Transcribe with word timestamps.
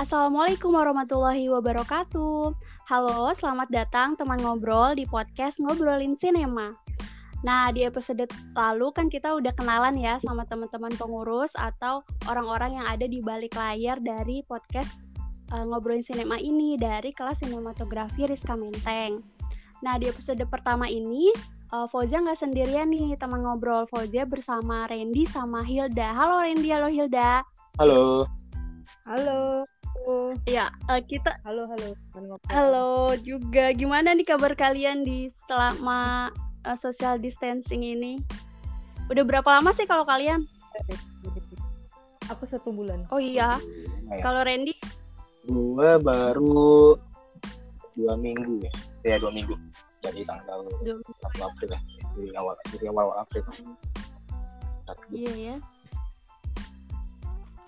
Assalamualaikum 0.00 0.72
warahmatullahi 0.72 1.52
wabarakatuh. 1.52 2.56
Halo, 2.88 3.36
selamat 3.36 3.68
datang 3.68 4.16
teman 4.16 4.40
ngobrol 4.40 4.96
di 4.96 5.04
podcast 5.04 5.60
Ngobrolin 5.60 6.16
Sinema. 6.16 6.72
Nah, 7.44 7.68
di 7.68 7.84
episode 7.84 8.24
lalu 8.56 8.96
kan 8.96 9.12
kita 9.12 9.36
udah 9.36 9.52
kenalan 9.52 10.00
ya 10.00 10.16
sama 10.16 10.48
teman-teman 10.48 10.88
pengurus 10.96 11.52
atau 11.52 12.00
orang-orang 12.32 12.80
yang 12.80 12.86
ada 12.88 13.04
di 13.04 13.20
balik 13.20 13.52
layar 13.52 14.00
dari 14.00 14.40
podcast 14.48 15.04
uh, 15.52 15.68
Ngobrolin 15.68 16.00
Sinema 16.00 16.40
ini 16.40 16.80
dari 16.80 17.12
kelas 17.12 17.44
sinematografi 17.44 18.24
Rizka 18.24 18.56
Menteng. 18.56 19.20
Nah, 19.84 20.00
di 20.00 20.08
episode 20.08 20.40
pertama 20.48 20.88
ini 20.88 21.28
uh, 21.76 21.84
Fauza 21.84 22.24
nggak 22.24 22.40
sendirian 22.40 22.88
nih 22.88 23.20
teman 23.20 23.44
ngobrol 23.44 23.84
Fauza 23.84 24.24
bersama 24.24 24.88
Randy 24.88 25.28
sama 25.28 25.60
Hilda. 25.60 26.16
Halo 26.16 26.40
Randy, 26.40 26.72
halo 26.72 26.88
Hilda. 26.88 27.44
Halo. 27.76 28.24
Halo. 29.04 29.68
Ya, 30.48 30.72
uh, 30.88 30.98
kita 31.04 31.38
halo 31.44 31.68
halo. 31.68 31.88
Halo 32.50 32.90
juga. 33.22 33.70
Gimana 33.76 34.16
nih 34.16 34.26
kabar 34.26 34.56
kalian 34.56 35.04
di 35.04 35.28
selama 35.30 36.30
uh, 36.64 36.78
social 36.78 37.20
distancing 37.20 37.84
ini? 37.84 38.18
Udah 39.12 39.22
berapa 39.26 39.46
lama 39.46 39.70
sih 39.70 39.84
kalau 39.84 40.02
kalian? 40.08 40.46
Aku 42.30 42.46
satu 42.46 42.70
bulan. 42.72 43.04
Oh 43.10 43.18
iya. 43.18 43.58
Ya. 44.10 44.22
Kalau 44.22 44.42
Randy? 44.46 44.74
Gue 45.46 45.90
baru 46.02 46.96
dua 47.94 48.14
minggu 48.16 48.64
ya. 48.64 48.72
Ya 49.04 49.16
dua 49.18 49.34
minggu. 49.34 49.54
Dari 50.00 50.24
tanggal 50.24 50.64
satu 51.20 51.38
April 51.42 51.70
ya. 51.74 51.80
Dari 52.16 52.30
awal 52.38 52.54
dari 52.70 52.86
awal 52.88 53.06
April. 53.18 53.44
Iya 55.12 55.34
ya. 55.36 55.56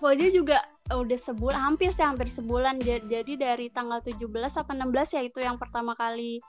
Fauzi 0.03 0.35
juga 0.35 0.59
udah 0.91 1.15
sebulan 1.15 1.61
hampir 1.71 1.95
sih 1.95 2.03
hampir 2.03 2.27
sebulan. 2.27 2.83
Jadi 2.83 3.39
dari 3.39 3.71
tanggal 3.71 4.03
17 4.03 4.27
apa 4.59 4.71
16 4.75 5.15
ya 5.15 5.21
itu 5.23 5.39
yang 5.39 5.55
pertama 5.55 5.95
kali 5.95 6.43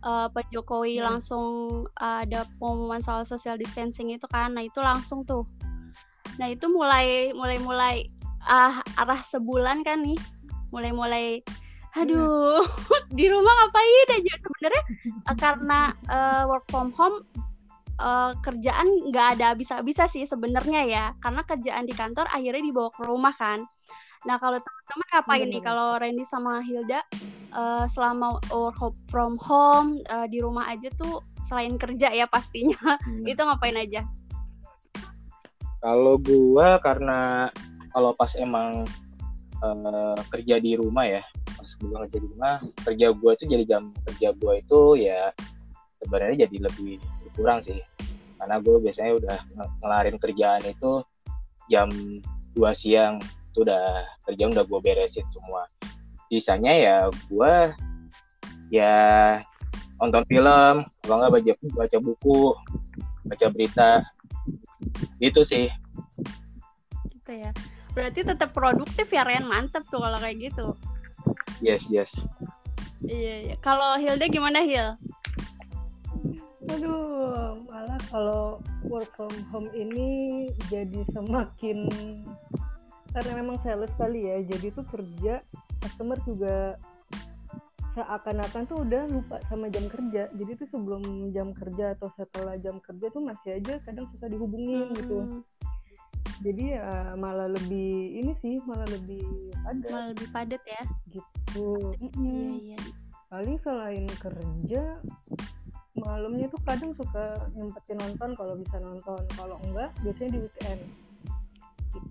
uh, 0.00 0.32
Pak 0.32 0.48
Jokowi 0.48 1.00
hmm. 1.00 1.04
langsung 1.04 1.84
uh, 2.00 2.18
ada 2.24 2.48
pengumuman 2.56 3.04
soal 3.04 3.28
social 3.28 3.60
distancing 3.60 4.16
itu 4.16 4.24
kan. 4.32 4.56
Nah 4.56 4.64
itu 4.64 4.80
langsung 4.80 5.28
tuh. 5.28 5.44
Nah 6.40 6.48
itu 6.48 6.64
mulai 6.72 7.36
mulai 7.36 7.58
mulai 7.60 7.96
uh, 8.48 8.80
arah 8.96 9.20
sebulan 9.20 9.84
kan 9.84 10.00
nih. 10.00 10.16
Mulai 10.72 10.92
mulai 10.96 11.26
aduh 11.94 12.58
di 13.18 13.30
rumah 13.30 13.52
ngapain 13.54 14.08
aja 14.16 14.34
sebenarnya? 14.40 14.84
Uh, 15.28 15.36
karena 15.36 15.80
uh, 16.08 16.42
work 16.48 16.64
from 16.72 16.88
home 16.96 17.22
uh, 18.00 18.32
kerjaan 18.40 18.86
nggak 19.10 19.26
ada 19.38 19.54
habis-habisnya 19.54 20.08
sih 20.10 20.24
sebenarnya 20.24 20.82
ya. 20.86 21.04
Karena 21.18 21.42
kerjaan 21.46 21.84
di 21.86 21.94
kantor 21.94 22.26
akhirnya 22.30 22.62
dibawa 22.62 22.90
ke 22.94 23.02
rumah 23.06 23.34
kan. 23.34 23.62
Nah 24.24 24.40
kalau 24.40 24.56
teman-teman 24.56 25.08
ngapain 25.12 25.48
nih 25.52 25.62
kalau 25.62 25.88
Randy 26.00 26.24
sama 26.24 26.64
Hilda 26.64 27.04
uh, 27.52 27.84
selama 27.86 28.40
work 28.48 28.96
from 29.12 29.36
home 29.36 30.00
uh, 30.08 30.24
di 30.24 30.40
rumah 30.40 30.72
aja 30.72 30.88
tuh 30.96 31.20
selain 31.44 31.76
kerja 31.76 32.08
ya 32.10 32.24
pastinya. 32.24 32.96
Hmm. 33.04 33.24
itu 33.28 33.40
ngapain 33.40 33.76
aja? 33.76 34.02
Kalau 35.84 36.16
gua 36.16 36.80
karena 36.80 37.52
kalau 37.92 38.16
pas 38.16 38.32
emang 38.40 38.88
uh, 39.60 40.16
kerja 40.32 40.56
di 40.56 40.74
rumah 40.74 41.04
ya 41.04 41.22
pas 41.44 41.70
gua 41.78 42.08
kerja 42.08 42.18
di 42.24 42.28
rumah 42.32 42.54
kerja 42.82 43.06
gua 43.12 43.30
itu 43.36 43.44
jadi 43.44 43.64
jam 43.68 43.92
kerja 44.08 44.28
gua 44.40 44.56
itu 44.58 44.80
ya 45.04 45.30
sebenarnya 46.02 46.48
jadi 46.48 46.56
lebih 46.68 46.96
kurang 47.34 47.60
sih. 47.60 47.78
Karena 48.38 48.56
gue 48.60 48.76
biasanya 48.80 49.12
udah 49.18 49.38
ngelarin 49.82 50.16
kerjaan 50.18 50.62
itu 50.64 51.02
jam 51.70 51.88
2 52.54 52.62
siang. 52.74 53.18
Itu 53.52 53.62
udah 53.66 54.06
kerjaan 54.26 54.54
udah 54.54 54.64
gue 54.66 54.80
beresin 54.82 55.26
semua. 55.30 55.66
Sisanya 56.30 56.72
ya 56.74 56.96
gue 57.30 57.54
ya 58.72 58.96
nonton 60.02 60.24
film 60.26 60.82
kalau 61.06 61.16
nggak 61.20 61.32
baca 61.38 61.52
baca 61.78 61.96
buku 62.02 62.40
baca 63.26 63.46
berita. 63.50 63.90
Itu 65.22 65.46
sih. 65.46 65.70
Gitu 67.10 67.32
ya. 67.32 67.50
Berarti 67.94 68.26
tetap 68.26 68.50
produktif 68.50 69.06
ya 69.14 69.22
Ren? 69.22 69.46
Mantep 69.46 69.86
tuh 69.86 70.02
kalau 70.02 70.18
kayak 70.18 70.50
gitu. 70.50 70.74
Yes 71.62 71.86
yes. 71.86 72.10
Iya, 73.04 73.34
iya. 73.52 73.56
kalau 73.60 74.00
Hilda 74.00 74.24
gimana 74.32 74.64
Hil 74.64 74.96
Aduh, 76.72 77.60
malah 77.68 78.00
kalau 78.08 78.62
work 78.88 79.10
from 79.18 79.34
home 79.52 79.68
ini 79.76 80.48
jadi 80.72 81.04
semakin 81.12 81.88
karena 83.14 83.32
memang 83.38 83.62
sales 83.62 83.94
kali 83.94 84.26
ya, 84.26 84.42
jadi 84.42 84.74
tuh 84.74 84.82
kerja 84.90 85.38
customer 85.78 86.18
juga 86.26 86.74
seakan-akan 87.94 88.66
tuh 88.66 88.82
udah 88.82 89.06
lupa 89.06 89.38
sama 89.46 89.70
jam 89.70 89.86
kerja. 89.86 90.26
Jadi 90.34 90.52
tuh 90.58 90.68
sebelum 90.74 91.30
jam 91.30 91.54
kerja 91.54 91.94
atau 91.94 92.10
setelah 92.18 92.58
jam 92.58 92.82
kerja 92.82 93.06
tuh 93.14 93.22
masih 93.22 93.62
aja 93.62 93.78
kadang 93.86 94.10
suka 94.10 94.26
dihubungin 94.26 94.90
hmm. 94.90 94.96
gitu. 94.98 95.18
Jadi 96.42 96.74
ya 96.74 97.14
malah 97.14 97.46
lebih 97.46 98.18
ini 98.18 98.34
sih 98.42 98.58
malah 98.66 98.86
lebih 98.90 99.22
padat. 99.62 99.90
Malah 99.94 100.08
lebih 100.10 100.28
padat 100.34 100.62
ya. 100.66 100.82
Gitu. 101.06 101.68
Iya, 102.18 102.74
iya. 102.74 102.78
Paling 103.30 103.56
selain 103.62 104.06
kerja 104.18 104.82
malamnya 105.94 106.50
tuh 106.50 106.58
kadang 106.66 106.90
suka 106.98 107.38
nyempetin 107.54 107.98
nonton 108.02 108.30
kalau 108.34 108.54
bisa 108.58 108.76
nonton 108.82 109.22
kalau 109.38 109.56
enggak 109.62 109.94
biasanya 110.02 110.30
di 110.34 110.40
weekend 110.42 110.82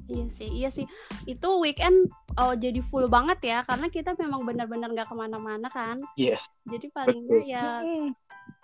Iya 0.07 0.27
sih, 0.31 0.47
iya 0.47 0.69
sih. 0.71 0.87
Itu 1.27 1.59
weekend 1.59 2.07
oh 2.39 2.55
jadi 2.55 2.79
full 2.87 3.11
banget 3.11 3.39
ya, 3.43 3.67
karena 3.67 3.91
kita 3.91 4.15
memang 4.15 4.47
benar-benar 4.47 4.87
nggak 4.95 5.11
ke 5.11 5.15
mana-mana 5.15 5.67
kan. 5.67 5.99
Yes. 6.15 6.47
Jadi 6.71 6.87
paling 6.87 7.27
nggak 7.27 7.43
ya, 7.51 7.83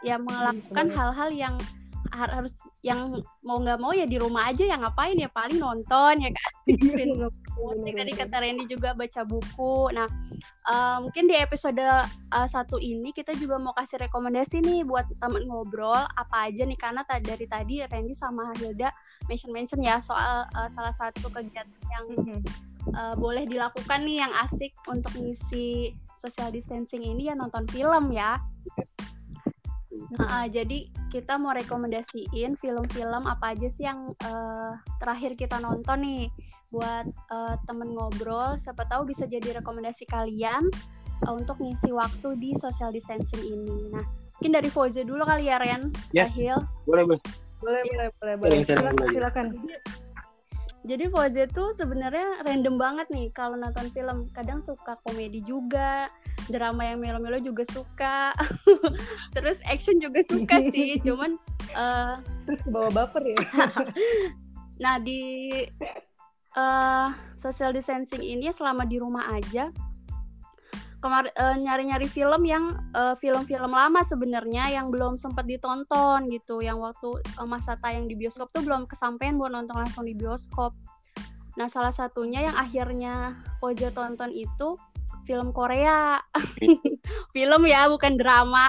ya 0.04 0.16
melakukan 0.16 0.88
hal-hal 0.96 1.30
yang 1.36 1.56
harus 2.12 2.54
yang 2.86 3.22
mau 3.44 3.60
nggak 3.60 3.80
mau 3.80 3.92
ya 3.92 4.08
di 4.08 4.16
rumah 4.16 4.50
aja 4.50 4.64
yang 4.64 4.82
ngapain 4.82 5.18
ya 5.20 5.30
paling 5.32 5.60
nonton 5.60 6.14
ya 6.22 6.32
kan. 6.32 6.52
Musik 7.60 7.94
tadi 7.96 8.12
kata 8.16 8.36
Randy 8.40 8.66
juga 8.72 8.96
baca 8.96 9.22
buku. 9.28 9.92
Nah 9.92 10.08
uh, 10.70 10.98
mungkin 11.04 11.28
di 11.28 11.36
episode 11.36 11.82
uh, 11.82 12.48
satu 12.48 12.80
ini 12.80 13.12
kita 13.12 13.36
juga 13.36 13.60
mau 13.60 13.76
kasih 13.76 14.00
rekomendasi 14.08 14.64
nih 14.64 14.82
buat 14.88 15.06
teman 15.20 15.46
ngobrol 15.46 15.96
apa 15.96 16.50
aja 16.50 16.64
nih 16.64 16.80
karena 16.80 17.04
dari 17.06 17.46
tadi 17.46 17.84
Randy 17.84 18.16
sama 18.16 18.52
Hilda 18.58 18.92
mention 19.28 19.52
mention 19.52 19.82
ya 19.84 20.00
soal 20.00 20.48
uh, 20.56 20.70
salah 20.72 20.94
satu 20.94 21.28
kegiatan 21.30 21.68
yang 21.92 22.06
uh, 22.96 23.16
boleh 23.18 23.46
dilakukan 23.46 24.06
nih 24.06 24.24
yang 24.24 24.34
asik 24.46 24.72
untuk 24.88 25.12
ngisi 25.18 25.94
social 26.20 26.52
distancing 26.52 27.04
ini 27.04 27.32
ya 27.32 27.36
nonton 27.36 27.68
film 27.72 28.12
ya 28.12 28.40
Uh, 30.10 30.50
jadi 30.50 30.90
kita 31.14 31.38
mau 31.38 31.54
rekomendasiin 31.54 32.58
film-film 32.58 33.30
apa 33.30 33.54
aja 33.54 33.70
sih 33.70 33.86
yang 33.86 34.10
uh, 34.26 34.74
terakhir 34.98 35.38
kita 35.38 35.62
nonton 35.62 36.02
nih 36.02 36.26
buat 36.74 37.06
uh, 37.30 37.56
temen 37.70 37.94
ngobrol. 37.94 38.58
Siapa 38.58 38.90
tahu 38.90 39.06
bisa 39.06 39.30
jadi 39.30 39.62
rekomendasi 39.62 40.10
kalian 40.10 40.66
uh, 41.30 41.34
untuk 41.38 41.62
ngisi 41.62 41.94
waktu 41.94 42.42
di 42.42 42.58
social 42.58 42.90
distancing 42.90 43.42
ini. 43.46 43.94
Nah, 43.94 44.06
mungkin 44.42 44.52
dari 44.58 44.70
Foze 44.74 45.06
dulu 45.06 45.22
kali 45.30 45.46
ya 45.46 45.62
Ren. 45.62 45.94
Yes. 46.10 46.34
Ahil. 46.34 46.58
Boleh, 46.90 47.06
boleh. 47.06 47.22
Boleh, 47.60 47.84
boleh, 47.86 48.08
boleh, 48.18 48.36
boleh. 48.40 48.58
Silakan, 48.64 48.94
silakan. 49.14 49.48
Jadi 50.80 51.12
Fauzi 51.12 51.44
tuh 51.52 51.76
sebenarnya 51.76 52.40
random 52.48 52.80
banget 52.80 53.12
nih 53.12 53.28
kalau 53.36 53.60
nonton 53.60 53.92
film. 53.92 54.32
Kadang 54.32 54.64
suka 54.64 54.96
komedi 55.04 55.44
juga, 55.44 56.08
drama 56.50 56.84
yang 56.84 57.00
melo-melo 57.00 57.40
juga 57.40 57.64
suka. 57.70 58.34
Terus 59.38 59.62
action 59.70 60.02
juga 60.02 60.20
suka 60.26 60.60
sih, 60.70 60.98
cuman 61.06 61.38
uh, 61.78 62.18
terus 62.50 62.62
bawa 62.68 62.90
buffer 62.90 63.24
ya. 63.24 63.40
nah, 64.84 64.98
di 64.98 65.50
uh, 66.58 67.14
social 67.38 67.72
distancing 67.72 68.26
ini 68.26 68.50
selama 68.50 68.84
di 68.90 68.98
rumah 68.98 69.30
aja 69.32 69.70
kemar 71.00 71.32
uh, 71.32 71.56
nyari-nyari 71.56 72.12
film 72.12 72.44
yang 72.44 72.76
film 73.24 73.48
film-film 73.48 73.72
lama 73.72 74.04
sebenarnya 74.04 74.76
yang 74.76 74.92
belum 74.92 75.16
sempat 75.16 75.48
ditonton 75.48 76.28
gitu 76.28 76.60
yang 76.60 76.76
waktu 76.84 77.24
uh, 77.40 77.48
masa 77.48 77.80
tayang 77.80 78.12
di 78.12 78.20
bioskop 78.20 78.52
tuh 78.52 78.68
belum 78.68 78.84
kesampaian 78.84 79.40
buat 79.40 79.48
nonton 79.48 79.80
langsung 79.80 80.04
di 80.04 80.12
bioskop 80.12 80.76
nah 81.56 81.72
salah 81.72 81.96
satunya 81.96 82.52
yang 82.52 82.56
akhirnya 82.60 83.40
Oja 83.64 83.92
tonton 83.92 84.32
itu 84.32 84.76
film 85.30 85.54
Korea. 85.54 86.18
Film 87.38 87.62
ya 87.70 87.86
bukan 87.86 88.18
drama. 88.18 88.66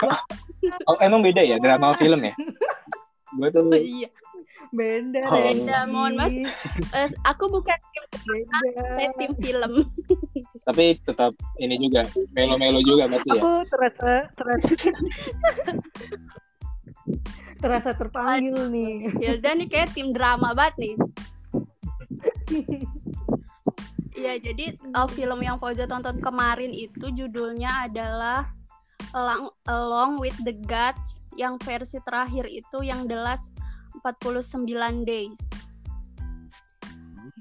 Oh 0.84 0.96
emang 1.00 1.24
beda 1.24 1.40
ya 1.40 1.56
drama 1.56 1.96
film 1.96 2.20
ya? 2.20 2.36
Gue 3.40 3.48
tuh 3.48 3.64
oh, 3.64 3.80
iya. 3.80 4.12
Beda 4.68 5.24
oh. 5.32 5.40
beda 5.40 5.78
mohon 5.88 6.20
mas. 6.20 6.36
Uh, 6.92 7.08
aku 7.32 7.48
bukan 7.48 7.80
tim 8.12 8.44
beda. 8.44 8.58
saya 8.92 9.10
tim 9.16 9.32
film. 9.40 9.88
Tapi 10.68 11.00
tetap 11.00 11.32
ini 11.56 11.80
juga 11.80 12.04
melo-melo 12.36 12.84
juga 12.84 13.08
berarti 13.08 13.28
ya? 13.32 13.40
Aku 13.40 13.52
terasa 13.72 14.10
terasa 14.36 14.72
terasa 17.60 17.90
terpanggil 17.92 18.56
Aduh. 18.56 18.72
nih 18.72 18.92
Hilda 19.20 19.52
nih 19.52 19.68
kayak 19.68 19.92
tim 19.92 20.16
drama 20.16 20.56
banget 20.56 20.74
nih 20.80 20.94
Iya, 24.20 24.36
jadi 24.36 24.76
uh, 24.92 25.08
film 25.08 25.40
yang 25.40 25.56
Fauza 25.56 25.88
tonton 25.88 26.20
kemarin 26.20 26.76
itu 26.76 27.08
judulnya 27.08 27.88
adalah 27.88 28.52
Along, 29.16 29.48
Along 29.64 30.12
with 30.20 30.36
the 30.44 30.52
Gods 30.68 31.24
yang 31.40 31.56
versi 31.56 31.96
terakhir 32.04 32.44
itu 32.52 32.84
yang 32.84 33.08
The 33.08 33.16
Last 33.16 33.56
49 34.04 35.08
Days. 35.08 35.40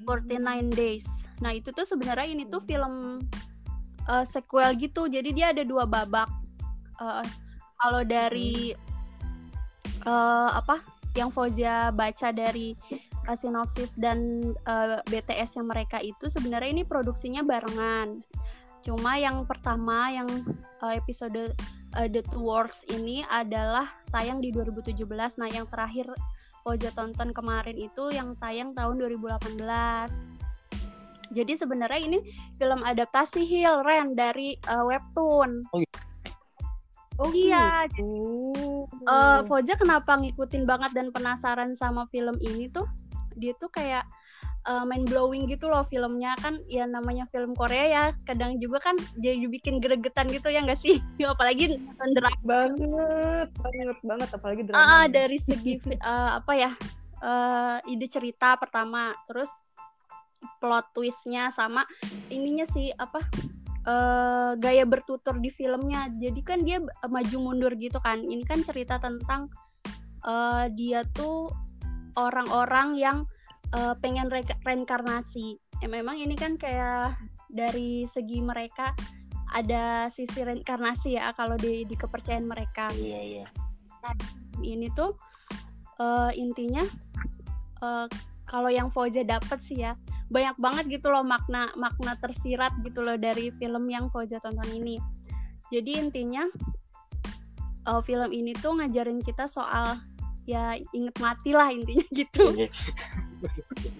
49 0.07 0.71
Days. 0.71 1.27
Nah, 1.43 1.51
itu 1.51 1.69
tuh 1.75 1.83
sebenarnya 1.83 2.31
ini 2.31 2.47
tuh 2.47 2.63
film 2.63 3.19
uh, 4.07 4.23
sequel 4.23 4.79
gitu. 4.79 5.11
Jadi 5.11 5.35
dia 5.35 5.51
ada 5.51 5.67
dua 5.67 5.83
babak. 5.83 6.31
Uh, 6.95 7.21
kalau 7.83 8.07
dari 8.07 8.71
uh, 10.07 10.49
apa 10.55 10.79
yang 11.13 11.27
Fauzia 11.27 11.91
baca 11.91 12.31
dari 12.31 12.73
sinopsis 13.35 13.97
dan 13.97 14.51
uh, 14.65 15.01
BTS 15.09 15.59
yang 15.61 15.67
mereka 15.67 16.01
itu 16.01 16.29
sebenarnya 16.29 16.69
ini 16.71 16.83
produksinya 16.85 17.41
barengan. 17.45 18.21
Cuma 18.79 19.19
yang 19.19 19.43
pertama 19.43 20.09
yang 20.09 20.29
uh, 20.79 20.93
episode 20.95 21.51
uh, 21.97 22.07
The 22.07 22.23
Two 22.31 22.47
Worlds 22.47 22.87
ini 22.89 23.25
adalah 23.27 23.91
tayang 24.13 24.39
di 24.39 24.53
2017. 24.55 25.03
Nah, 25.41 25.49
yang 25.51 25.67
terakhir 25.67 26.09
Oja 26.67 26.91
tonton 26.91 27.31
kemarin 27.31 27.79
itu 27.79 28.11
yang 28.11 28.35
tayang 28.35 28.75
tahun 28.75 28.99
2018. 28.99 29.63
Jadi 31.29 31.53
sebenarnya 31.55 32.01
ini 32.03 32.19
film 32.57 32.83
adaptasi 32.83 33.47
Hill 33.47 33.85
Ren 33.85 34.13
dari 34.17 34.59
uh, 34.67 34.83
webtoon. 34.85 35.65
Oh, 35.71 35.79
iya. 35.79 35.99
Oh 37.19 37.31
iya. 37.35 37.65
Gitu. 37.91 38.07
Uh, 39.07 39.43
Foja 39.47 39.75
kenapa 39.75 40.19
ngikutin 40.19 40.63
banget 40.63 40.91
dan 40.95 41.11
penasaran 41.11 41.75
sama 41.75 42.07
film 42.11 42.35
ini 42.39 42.71
tuh? 42.71 42.87
Dia 43.39 43.55
tuh 43.55 43.71
kayak 43.71 44.03
uh, 44.67 44.83
mind 44.83 45.07
blowing 45.07 45.47
gitu 45.47 45.71
loh 45.71 45.87
filmnya. 45.87 46.35
Kan 46.43 46.59
ya 46.67 46.83
namanya 46.83 47.25
film 47.31 47.55
Korea 47.55 47.85
ya 47.87 48.03
kadang 48.27 48.59
juga 48.59 48.83
kan 48.83 48.95
jadi 49.17 49.47
bikin 49.47 49.79
gregetan 49.79 50.27
gitu 50.29 50.51
ya 50.51 50.61
enggak 50.61 50.79
sih? 50.79 50.99
Apalagi 51.23 51.79
nonton 51.79 52.09
drama. 52.13 52.37
Banget 52.43 53.49
banget 53.55 53.99
banget 54.03 54.29
apalagi 54.35 54.61
drama 54.67 54.83
ah, 54.83 55.05
dari 55.07 55.39
segi 55.47 55.79
uh, 56.03 56.43
apa 56.43 56.53
ya 56.53 56.71
uh, 57.23 57.77
ide 57.87 58.07
cerita 58.11 58.59
pertama 58.59 59.15
terus 59.25 59.49
plot 60.59 60.95
twistnya 60.95 61.51
sama 61.51 61.83
ininya 62.31 62.63
sih 62.63 62.91
apa 62.95 63.19
uh, 63.85 64.51
gaya 64.59 64.83
bertutur 64.83 65.37
di 65.37 65.51
filmnya. 65.53 66.09
Jadi 66.15 66.41
kan 66.43 66.59
dia 66.63 66.81
maju 66.83 67.37
mundur 67.39 67.73
gitu 67.75 67.99
kan. 68.01 68.21
Ini 68.23 68.43
kan 68.43 68.63
cerita 68.65 68.99
tentang 68.99 69.47
uh, 70.25 70.67
dia 70.73 71.05
tuh 71.15 71.51
orang-orang 72.17 72.97
yang 72.97 73.17
uh, 73.75 73.93
pengen 73.99 74.29
re 74.29 74.45
reinkarnasi. 74.65 75.59
Ya 75.79 75.87
memang 75.87 76.17
ini 76.19 76.35
kan 76.35 76.55
kayak 76.59 77.15
dari 77.49 78.05
segi 78.05 78.41
mereka 78.41 78.93
ada 79.49 80.07
sisi 80.13 80.45
reinkarnasi 80.45 81.17
ya 81.17 81.33
kalau 81.33 81.57
di, 81.57 81.85
di 81.85 81.95
kepercayaan 81.97 82.45
mereka. 82.45 82.89
Iya 82.93 83.19
iya. 83.21 83.47
Nah, 84.05 84.15
ini 84.61 84.87
tuh 84.93 85.17
uh, 85.99 86.31
intinya 86.37 86.85
uh, 87.81 88.05
kalau 88.45 88.69
yang 88.69 88.89
Fauza 88.89 89.21
dapat 89.25 89.61
sih 89.61 89.81
ya 89.81 89.93
banyak 90.29 90.61
banget 90.61 91.01
gitu 91.01 91.09
loh 91.09 91.25
makna 91.25 91.73
makna 91.73 92.13
tersirat 92.21 92.73
gitu 92.85 93.01
loh 93.01 93.17
dari 93.17 93.49
film 93.57 93.89
yang 93.89 94.13
Fauza 94.13 94.37
tonton 94.37 94.69
ini. 94.69 95.01
Jadi 95.69 96.01
intinya 96.01 96.45
uh, 97.89 98.01
film 98.01 98.29
ini 98.29 98.53
tuh 98.57 98.77
ngajarin 98.77 99.21
kita 99.21 99.49
soal 99.49 99.97
ya 100.49 100.73
inget 100.89 101.13
mati 101.21 101.53
lah 101.53 101.69
intinya 101.69 102.05
gitu. 102.25 102.43
Iya 102.49 102.69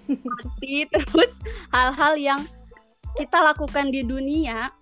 mati 0.09 0.89
terus 0.89 1.39
hal-hal 1.71 2.13
yang 2.17 2.41
kita 3.15 3.37
lakukan 3.39 3.93
di 3.93 4.01
dunia 4.01 4.73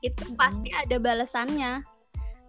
itu 0.00 0.24
pasti 0.38 0.70
ada 0.70 0.96
balasannya 1.02 1.82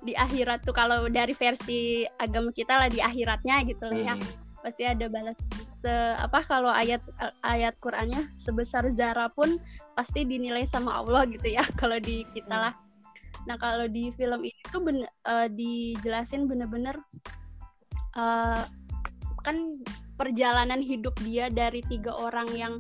di 0.06 0.15
akhirat 0.15 0.63
tuh 0.63 0.71
kalau 0.71 1.12
dari 1.12 1.36
versi 1.36 2.07
agama 2.21 2.53
kita 2.56 2.80
lah 2.80 2.88
di 2.88 3.03
akhiratnya 3.03 3.68
gitu 3.68 3.83
lah 3.89 4.00
ya 4.00 4.15
hmm. 4.15 4.62
pasti 4.63 4.83
ada 4.88 5.06
balas 5.12 5.35
se 5.80 5.92
apa 6.19 6.44
kalau 6.44 6.71
ayat 6.71 7.03
ayat 7.44 7.75
Qurannya 7.80 8.19
sebesar 8.39 8.88
zara 8.92 9.27
pun 9.31 9.59
pasti 9.95 10.24
dinilai 10.24 10.63
sama 10.63 11.03
Allah 11.03 11.27
gitu 11.27 11.51
ya 11.51 11.63
kalau 11.81 12.00
di 12.00 12.24
kita 12.31 12.56
hmm. 12.56 12.63
lah 12.69 12.74
nah 13.47 13.56
kalau 13.56 13.88
di 13.88 14.12
film 14.19 14.44
ini 14.44 14.62
tuh 14.68 14.83
bener, 14.83 15.09
uh, 15.27 15.47
dijelasin 15.47 16.47
bener-bener 16.47 16.95
uh, 18.19 18.63
kan 19.39 19.80
perjalanan 20.19 20.83
hidup 20.83 21.16
dia 21.24 21.48
dari 21.48 21.80
tiga 21.88 22.12
orang 22.12 22.51
yang 22.51 22.74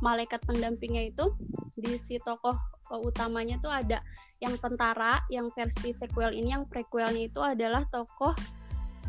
malaikat 0.00 0.40
pendampingnya 0.48 1.12
itu 1.12 1.28
di 1.76 2.00
si 2.00 2.16
tokoh 2.24 2.56
uh, 2.88 3.00
utamanya 3.04 3.60
tuh 3.60 3.72
ada 3.72 4.00
yang 4.40 4.56
tentara 4.60 5.20
yang 5.32 5.52
versi 5.52 5.92
sequel 5.92 6.32
ini 6.32 6.52
yang 6.52 6.64
prequelnya 6.68 7.28
itu 7.28 7.40
adalah 7.40 7.84
tokoh 7.88 8.32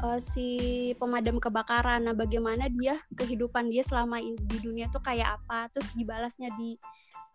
uh, 0.03 0.19
si 0.19 0.91
pemadam 0.95 1.39
kebakaran. 1.39 2.07
Nah 2.07 2.15
bagaimana 2.15 2.71
dia 2.71 2.99
kehidupan 3.15 3.71
dia 3.71 3.83
selama 3.83 4.23
di 4.23 4.57
dunia 4.63 4.87
tuh 4.91 5.03
kayak 5.03 5.39
apa 5.41 5.67
terus 5.75 5.91
dibalasnya 5.95 6.47
di 6.55 6.79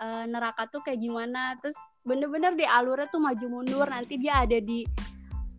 uh, 0.00 0.24
neraka 0.24 0.68
tuh 0.72 0.80
kayak 0.84 1.00
gimana 1.00 1.56
terus 1.60 1.76
bener-bener 2.04 2.56
di 2.56 2.64
alurnya 2.64 3.08
tuh 3.12 3.20
maju 3.20 3.46
mundur. 3.48 3.88
Nanti 3.88 4.16
dia 4.16 4.40
ada 4.44 4.56
di 4.56 4.84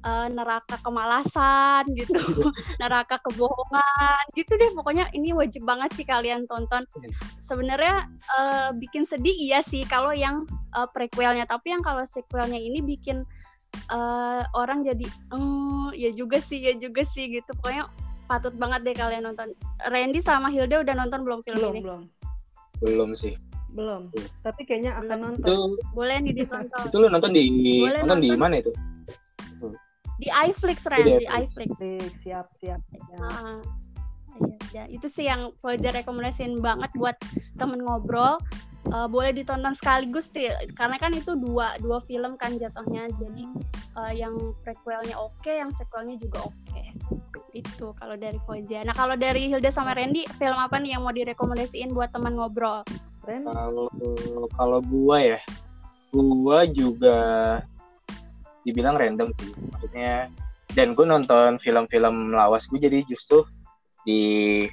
uh, 0.04 0.28
neraka 0.30 0.76
kemalasan 0.84 1.88
gitu, 1.96 2.14
neraka 2.84 3.18
kebohongan 3.24 4.24
gitu 4.36 4.54
deh. 4.60 4.72
Pokoknya 4.76 5.10
ini 5.16 5.32
wajib 5.32 5.64
banget 5.64 5.96
sih 5.96 6.06
kalian 6.06 6.46
tonton. 6.46 6.84
Iya. 6.84 7.10
Sebenarnya 7.40 7.96
uh, 8.38 8.70
bikin 8.78 9.08
sedih 9.08 9.34
iya 9.34 9.64
sih 9.64 9.88
kalau 9.88 10.12
yang 10.12 10.44
uh, 10.76 10.88
prequelnya, 10.92 11.48
tapi 11.48 11.74
yang 11.74 11.82
kalau 11.82 12.04
sequelnya 12.04 12.60
ini 12.60 12.84
bikin 12.84 13.24
uh, 13.90 14.44
orang 14.54 14.84
jadi, 14.84 15.08
mm, 15.34 15.96
ya 15.98 16.12
juga 16.14 16.38
sih, 16.44 16.62
ya 16.62 16.76
juga 16.78 17.08
sih 17.08 17.32
gitu. 17.32 17.50
Pokoknya 17.60 17.90
patut 18.28 18.54
banget 18.56 18.88
deh 18.88 18.96
kalian 18.96 19.28
nonton. 19.28 19.52
Randy 19.90 20.20
sama 20.24 20.52
Hilda 20.52 20.84
udah 20.84 20.96
nonton 20.96 21.20
belum 21.24 21.40
film 21.44 21.60
belum, 21.60 21.74
ini? 21.74 21.82
Belum. 21.84 22.02
Belum 22.84 23.10
sih. 23.16 23.34
Belum. 23.74 24.06
Tapi 24.46 24.62
kayaknya 24.70 24.94
akan 25.02 25.18
nonton. 25.18 25.50
Itu, 25.50 25.58
Boleh 25.98 26.22
nih 26.22 26.34
ditonton. 26.46 26.86
Itu 26.88 26.98
lo 27.02 27.10
nonton 27.10 27.34
di 27.34 27.42
Boleh 27.82 28.06
nonton, 28.06 28.06
nonton 28.06 28.20
di 28.22 28.30
mana 28.38 28.56
itu? 28.62 28.72
Di 30.21 30.27
iFlix 30.30 30.86
Ren 30.89 31.06
di, 31.19 31.25
iFlix. 31.25 31.69
siap 32.21 32.48
siap 32.62 32.81
ya. 32.94 33.18
Ah, 33.18 33.57
ya, 34.74 34.83
itu 34.89 35.06
sih 35.10 35.30
yang 35.30 35.54
Fajar 35.62 35.94
rekomendasiin 35.94 36.61
banget 36.61 36.94
buat 36.97 37.18
temen 37.57 37.81
ngobrol. 37.81 38.38
Uh, 38.83 39.07
boleh 39.07 39.31
ditonton 39.31 39.71
sekaligus 39.71 40.28
sih 40.28 40.52
karena 40.76 40.99
kan 40.99 41.16
itu 41.16 41.40
dua 41.40 41.80
dua 41.80 42.04
film 42.04 42.35
kan 42.35 42.59
jatuhnya. 42.59 43.07
Jadi 43.16 43.47
uh, 43.95 44.11
yang 44.11 44.35
prequelnya 44.61 45.16
oke 45.16 45.33
okay, 45.40 45.64
yang 45.64 45.71
sequelnya 45.71 46.19
juga 46.19 46.44
oke. 46.45 46.57
Okay. 46.68 46.92
itu 47.54 47.94
kalau 48.02 48.18
dari 48.18 48.42
Fajar 48.49 48.81
nah 48.81 48.97
kalau 48.97 49.14
dari 49.14 49.45
Hilda 49.45 49.69
sama 49.69 49.94
Randy 49.94 50.26
film 50.42 50.57
apa 50.57 50.81
nih 50.81 50.97
yang 50.97 51.06
mau 51.06 51.14
direkomendasiin 51.14 51.94
buat 51.94 52.09
teman 52.09 52.33
ngobrol? 52.33 52.81
Kalau 53.23 53.88
kalau 54.57 54.80
gua 54.83 55.38
ya 55.38 55.40
gua 56.11 56.68
juga 56.68 57.18
dibilang 58.64 58.96
random 59.00 59.30
sih. 59.40 59.52
Maksudnya 59.72 60.28
dan 60.74 60.98
gue 60.98 61.06
nonton 61.06 61.62
film-film 61.62 62.34
lawas 62.34 62.66
gue 62.66 62.82
jadi 62.82 63.06
justru 63.06 63.46
di 64.04 64.66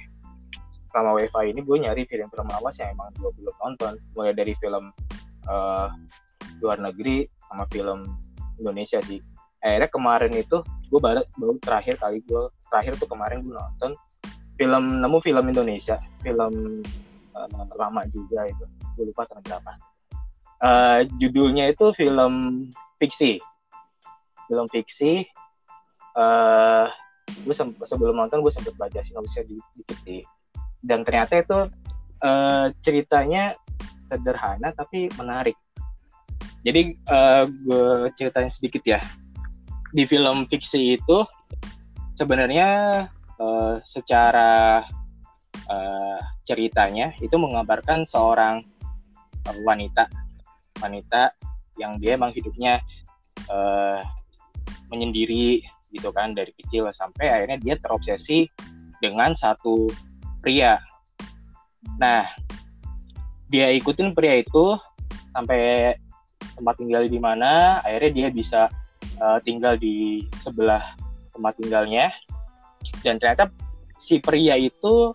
selama 0.73 1.15
wifi 1.15 1.53
ini 1.53 1.61
gue 1.63 1.77
nyari 1.77 2.03
film-film 2.09 2.49
lawas 2.51 2.75
yang 2.81 2.95
emang 2.95 3.13
gue 3.19 3.31
belum 3.37 3.55
nonton. 3.61 3.93
Mulai 4.17 4.33
dari 4.35 4.53
film 4.59 4.91
uh, 5.47 5.87
luar 6.59 6.77
negeri 6.81 7.27
sama 7.47 7.67
film 7.69 8.07
Indonesia 8.59 8.99
sih. 9.05 9.21
Akhirnya 9.61 9.89
kemarin 9.93 10.33
itu 10.33 10.57
gue 10.89 10.99
baru 10.99 11.21
baru 11.37 11.53
terakhir 11.61 12.01
kali 12.01 12.19
gue 12.25 12.49
terakhir 12.73 12.97
tuh 12.97 13.07
kemarin 13.07 13.45
gue 13.45 13.53
nonton 13.53 13.93
film 14.57 14.99
nemu 14.99 15.17
film 15.21 15.45
Indonesia 15.47 16.01
film 16.25 16.81
uh, 17.37 17.47
lama 17.77 18.01
juga 18.09 18.49
itu. 18.49 18.65
Gue 18.97 19.05
lupa 19.13 19.29
tahun 19.29 19.45
berapa 19.45 19.91
uh, 20.61 20.99
judulnya 21.17 21.73
itu 21.73 21.91
film 21.97 22.65
fiksi 23.01 23.41
film 24.49 24.65
fiksi 24.69 25.25
uh, 26.17 26.87
gue 27.31 27.55
sebelum 27.87 28.15
nonton 28.17 28.43
gue 28.43 28.51
sempat 28.51 28.75
baca 28.75 28.99
sinopsisnya 29.05 29.47
dikit 29.47 29.97
sih 30.03 30.21
dan 30.81 31.05
ternyata 31.05 31.41
itu 31.41 31.59
uh, 32.25 32.65
ceritanya 32.81 33.55
sederhana 34.09 34.75
tapi 34.75 35.07
menarik. 35.15 35.55
Jadi 36.61 36.93
uh, 37.09 37.47
gue 37.47 38.11
ceritain 38.19 38.51
sedikit 38.51 38.83
ya. 38.85 38.99
Di 39.91 40.03
film 40.05 40.45
fiksi 40.45 40.99
itu 40.99 41.17
sebenarnya 42.17 42.67
uh, 43.39 43.75
secara 43.85 44.83
uh, 45.69 46.19
ceritanya 46.45 47.15
itu 47.23 47.33
mengabarkan 47.39 48.05
seorang 48.05 48.61
wanita 49.65 50.05
wanita 50.77 51.33
yang 51.81 51.97
dia 51.97 52.13
emang 52.13 52.29
hidupnya 52.33 52.77
uh, 53.49 54.01
menyendiri 54.91 55.63
gitu 55.91 56.11
kan 56.11 56.35
dari 56.35 56.51
kecil 56.55 56.87
sampai 56.91 57.27
akhirnya 57.27 57.57
dia 57.59 57.75
terobsesi 57.79 58.47
dengan 58.99 59.33
satu 59.33 59.87
pria. 60.39 60.79
Nah, 61.97 62.27
dia 63.51 63.73
ikutin 63.75 64.15
pria 64.15 64.39
itu 64.39 64.77
sampai 65.35 65.95
tempat 66.55 66.75
tinggal 66.77 67.03
di 67.07 67.19
mana 67.19 67.79
akhirnya 67.81 68.11
dia 68.11 68.27
bisa 68.29 68.61
uh, 69.19 69.39
tinggal 69.43 69.75
di 69.79 70.27
sebelah 70.39 70.83
tempat 71.31 71.53
tinggalnya 71.57 72.11
dan 73.01 73.17
ternyata 73.17 73.47
si 74.01 74.19
pria 74.19 74.57
itu 74.57 75.13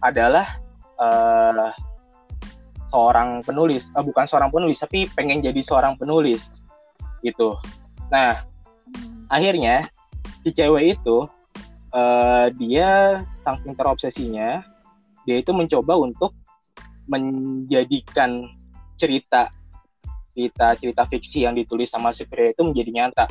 adalah 0.00 0.58
uh, 1.00 1.72
seorang 2.88 3.42
penulis 3.42 3.90
uh, 3.96 4.04
bukan 4.04 4.24
seorang 4.24 4.50
penulis 4.52 4.78
tapi 4.78 5.10
pengen 5.12 5.42
jadi 5.42 5.60
seorang 5.60 5.98
penulis 5.98 6.48
gitu 7.24 7.58
nah 8.08 8.46
akhirnya 9.28 9.88
si 10.42 10.50
cewek 10.52 10.98
itu 10.98 11.28
uh, 11.92 12.46
dia 12.56 13.22
saking 13.44 13.76
terobsesinya 13.76 14.64
dia 15.28 15.36
itu 15.40 15.52
mencoba 15.52 15.96
untuk 16.00 16.32
menjadikan 17.08 18.44
cerita 18.96 19.52
cerita 20.32 20.66
cerita 20.78 21.02
fiksi 21.08 21.44
yang 21.44 21.56
ditulis 21.56 21.90
sama 21.90 22.14
si 22.14 22.22
pria 22.28 22.54
itu 22.54 22.62
menjadi 22.62 22.90
nyata. 22.94 23.26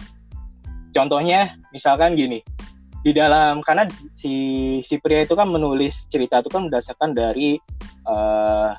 Contohnya 0.91 1.55
misalkan 1.71 2.17
gini 2.17 2.41
di 3.05 3.15
dalam 3.15 3.63
karena 3.63 3.87
si 4.17 4.33
si 4.83 4.99
pria 4.99 5.23
itu 5.23 5.37
kan 5.37 5.47
menulis 5.47 6.09
cerita 6.11 6.43
itu 6.43 6.49
kan 6.51 6.67
berdasarkan 6.67 7.15
dari 7.15 7.55
uh, 8.03 8.75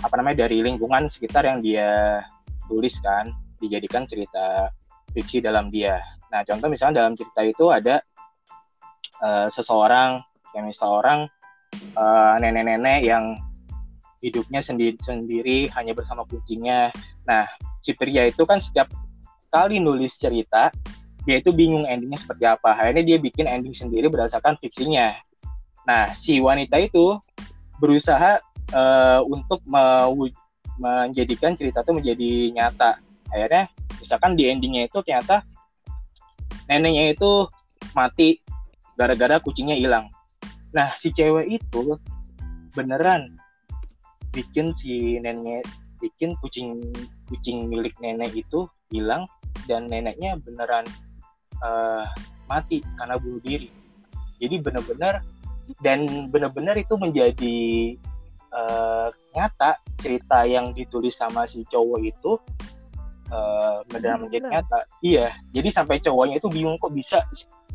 apa 0.00 0.14
namanya 0.16 0.48
dari 0.48 0.64
lingkungan 0.64 1.12
sekitar 1.12 1.44
yang 1.44 1.60
dia 1.60 2.22
tulis 2.70 2.96
kan 3.04 3.28
dijadikan 3.60 4.08
cerita 4.08 4.72
fiksi 5.14 5.40
dalam 5.40 5.70
dia. 5.70 6.02
Nah 6.28 6.42
contoh 6.42 6.66
misalnya 6.66 7.06
dalam 7.06 7.14
cerita 7.14 7.40
itu 7.46 7.70
ada 7.70 8.02
uh, 9.22 9.46
seseorang 9.48 10.20
yang 10.52 10.66
misal 10.66 11.00
orang 11.00 11.30
uh, 11.94 12.34
nenek-nenek 12.42 13.06
yang 13.06 13.38
hidupnya 14.20 14.60
sendiri 14.60 14.98
sendiri 15.00 15.70
hanya 15.78 15.94
bersama 15.94 16.26
kucingnya. 16.26 16.90
Nah 17.24 17.46
si 17.80 17.94
pria 17.94 18.26
itu 18.26 18.42
kan 18.42 18.58
setiap 18.58 18.90
kali 19.54 19.78
nulis 19.78 20.18
cerita 20.18 20.74
dia 21.24 21.40
itu 21.40 21.50
bingung 21.56 21.88
endingnya 21.88 22.20
seperti 22.20 22.44
apa. 22.44 22.76
Akhirnya 22.76 23.04
dia 23.04 23.16
bikin 23.16 23.48
ending 23.48 23.72
sendiri 23.72 24.12
berdasarkan 24.12 24.60
fiksinya. 24.60 25.16
Nah, 25.88 26.08
si 26.12 26.40
wanita 26.40 26.80
itu 26.80 27.16
berusaha 27.80 28.40
uh, 28.72 29.20
untuk 29.24 29.60
menjadikan 30.80 31.56
cerita 31.56 31.80
itu 31.80 31.92
menjadi 31.96 32.30
nyata. 32.52 33.00
Akhirnya, 33.32 33.72
misalkan 34.04 34.36
di 34.36 34.52
endingnya 34.52 34.84
itu 34.84 35.00
ternyata 35.00 35.40
neneknya 36.68 37.16
itu 37.16 37.48
mati 37.96 38.44
gara-gara 39.00 39.40
kucingnya 39.40 39.80
hilang. 39.80 40.12
Nah, 40.76 40.92
si 41.00 41.08
cewek 41.10 41.48
itu 41.48 41.96
beneran 42.76 43.40
bikin 44.34 44.74
si 44.76 45.16
nenek 45.22 45.62
bikin 46.02 46.34
kucing 46.42 46.82
kucing 47.30 47.70
milik 47.70 47.94
nenek 48.02 48.34
itu 48.34 48.66
hilang 48.90 49.24
dan 49.70 49.86
neneknya 49.88 50.36
beneran 50.42 50.84
uh, 51.62 52.04
mati 52.50 52.84
karena 52.98 53.16
bunuh 53.16 53.40
diri. 53.40 53.70
Jadi 54.42 54.60
benar-benar 54.60 55.22
dan 55.80 56.28
benar-benar 56.28 56.76
itu 56.76 56.98
menjadi 56.98 57.56
uh, 58.52 59.08
nyata 59.32 59.80
cerita 60.02 60.44
yang 60.44 60.76
ditulis 60.76 61.16
sama 61.16 61.48
si 61.48 61.64
cowok 61.70 62.00
itu 62.04 62.32
uh, 63.32 63.80
menjadi 64.20 64.44
nyata. 64.48 64.84
Iya, 65.00 65.32
jadi 65.54 65.68
sampai 65.72 66.00
cowoknya 66.02 66.42
itu 66.42 66.48
bingung 66.50 66.76
kok 66.80 66.92
bisa 66.92 67.22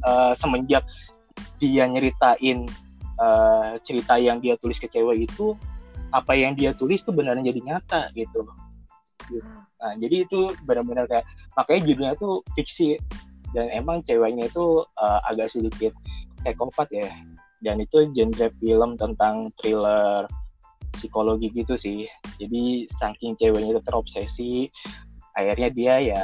uh, 0.05 0.33
semenjak 0.37 0.83
dia 1.59 1.87
nyeritain 1.87 2.67
uh, 3.19 3.79
cerita 3.81 4.19
yang 4.19 4.43
dia 4.43 4.59
tulis 4.59 4.79
ke 4.79 4.87
cewek 4.91 5.29
itu 5.29 5.55
apa 6.09 6.33
yang 6.33 6.57
dia 6.57 6.73
tulis 6.73 7.05
tuh 7.05 7.13
benar 7.13 7.37
jadi 7.37 7.61
nyata 7.61 8.09
gitu. 8.17 8.43
Nah, 9.79 9.93
jadi 10.01 10.25
itu 10.25 10.51
benar-benar 10.65 11.05
kayak 11.05 11.25
makanya 11.53 11.81
judulnya 11.85 12.13
tuh 12.17 12.41
fiksi. 12.57 12.97
Dan 13.49 13.65
emang 13.73 14.05
ceweknya 14.05 14.45
itu 14.45 14.85
uh, 14.85 15.19
agak 15.25 15.49
sedikit 15.49 15.93
psikopat 16.41 16.89
ya. 16.93 17.09
Dan 17.61 17.81
itu 17.81 18.09
genre 18.13 18.47
film 18.61 18.93
tentang 18.97 19.49
thriller 19.57 20.29
psikologi 20.93 21.49
gitu 21.53 21.73
sih. 21.77 22.05
Jadi 22.37 22.85
saking 23.01 23.37
ceweknya 23.37 23.77
itu 23.77 23.81
terobsesi 23.85 24.53
akhirnya 25.39 25.69
dia 25.71 25.95
ya 26.03 26.21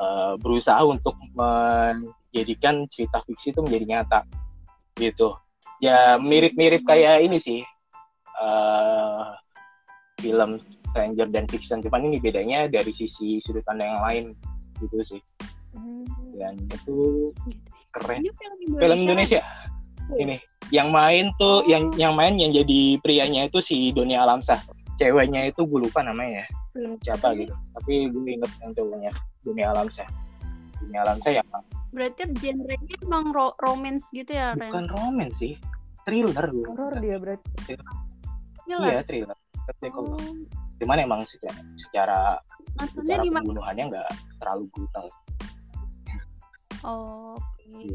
uh, 0.00 0.34
berusaha 0.40 0.80
untuk 0.84 1.14
menjadikan 1.36 2.88
cerita 2.88 3.20
fiksi 3.28 3.52
itu 3.52 3.60
menjadi 3.60 3.84
nyata 3.86 4.20
gitu 4.98 5.36
ya 5.78 6.18
mirip-mirip 6.18 6.82
kayak 6.88 7.22
ini 7.22 7.38
sih 7.38 7.60
uh, 8.40 9.36
film 10.18 10.58
Stranger 10.88 11.28
dan 11.30 11.44
Fiction 11.46 11.84
cuman 11.84 12.08
ini 12.08 12.18
bedanya 12.18 12.66
dari 12.66 12.90
sisi 12.90 13.38
sudut 13.44 13.62
pandang 13.62 13.94
yang 13.94 14.02
lain 14.02 14.24
gitu 14.80 15.04
sih 15.04 15.22
Hmm. 15.78 16.04
dan 16.34 16.54
itu 16.64 17.30
keren 17.92 18.24
ini 18.24 18.30
film 18.32 18.56
Indonesia, 18.64 18.80
film 18.80 18.98
Indonesia. 19.04 19.40
Oh. 20.08 20.16
ini 20.16 20.36
yang 20.72 20.88
main 20.88 21.28
tuh 21.36 21.60
oh. 21.60 21.68
yang 21.68 21.92
yang 22.00 22.16
main 22.16 22.40
yang 22.40 22.56
jadi 22.56 22.96
prianya 23.04 23.52
itu 23.52 23.60
si 23.60 23.92
Doni 23.92 24.16
Alamsah 24.16 24.58
ceweknya 24.96 25.52
itu 25.52 25.68
gue 25.68 25.80
lupa 25.84 26.00
namanya 26.00 26.48
hmm. 26.78 27.02
siapa 27.02 27.34
gitu 27.34 27.54
tapi 27.74 28.06
gue 28.14 28.22
inget 28.22 28.50
yang 28.62 28.72
cowoknya 28.78 29.12
Doni 29.42 29.62
Alamsah 29.66 30.08
Doni 30.78 30.96
Alamsah 30.96 31.32
ya 31.34 31.42
berarti 31.90 32.22
genrenya 32.38 32.96
emang 33.02 33.34
ro 33.34 33.50
romance 33.58 34.06
gitu 34.14 34.30
ya 34.30 34.54
Ren? 34.54 34.70
bukan 34.70 34.86
romance 34.94 35.36
sih 35.42 35.58
thriller 36.06 36.46
gue 36.54 36.66
horror 36.70 36.94
dia 37.02 37.16
berarti 37.18 37.48
thriller. 37.66 37.94
iya 38.70 39.02
thriller 39.02 39.36
oh. 39.98 40.14
cuman 40.78 40.96
emang 41.02 41.20
secara 41.26 41.58
secara, 41.74 42.18
secara 42.94 43.22
pembunuhannya 43.26 43.84
nggak 43.90 44.08
terlalu 44.38 44.70
brutal 44.70 45.10
Oh, 46.86 47.34
okay. 47.34 47.90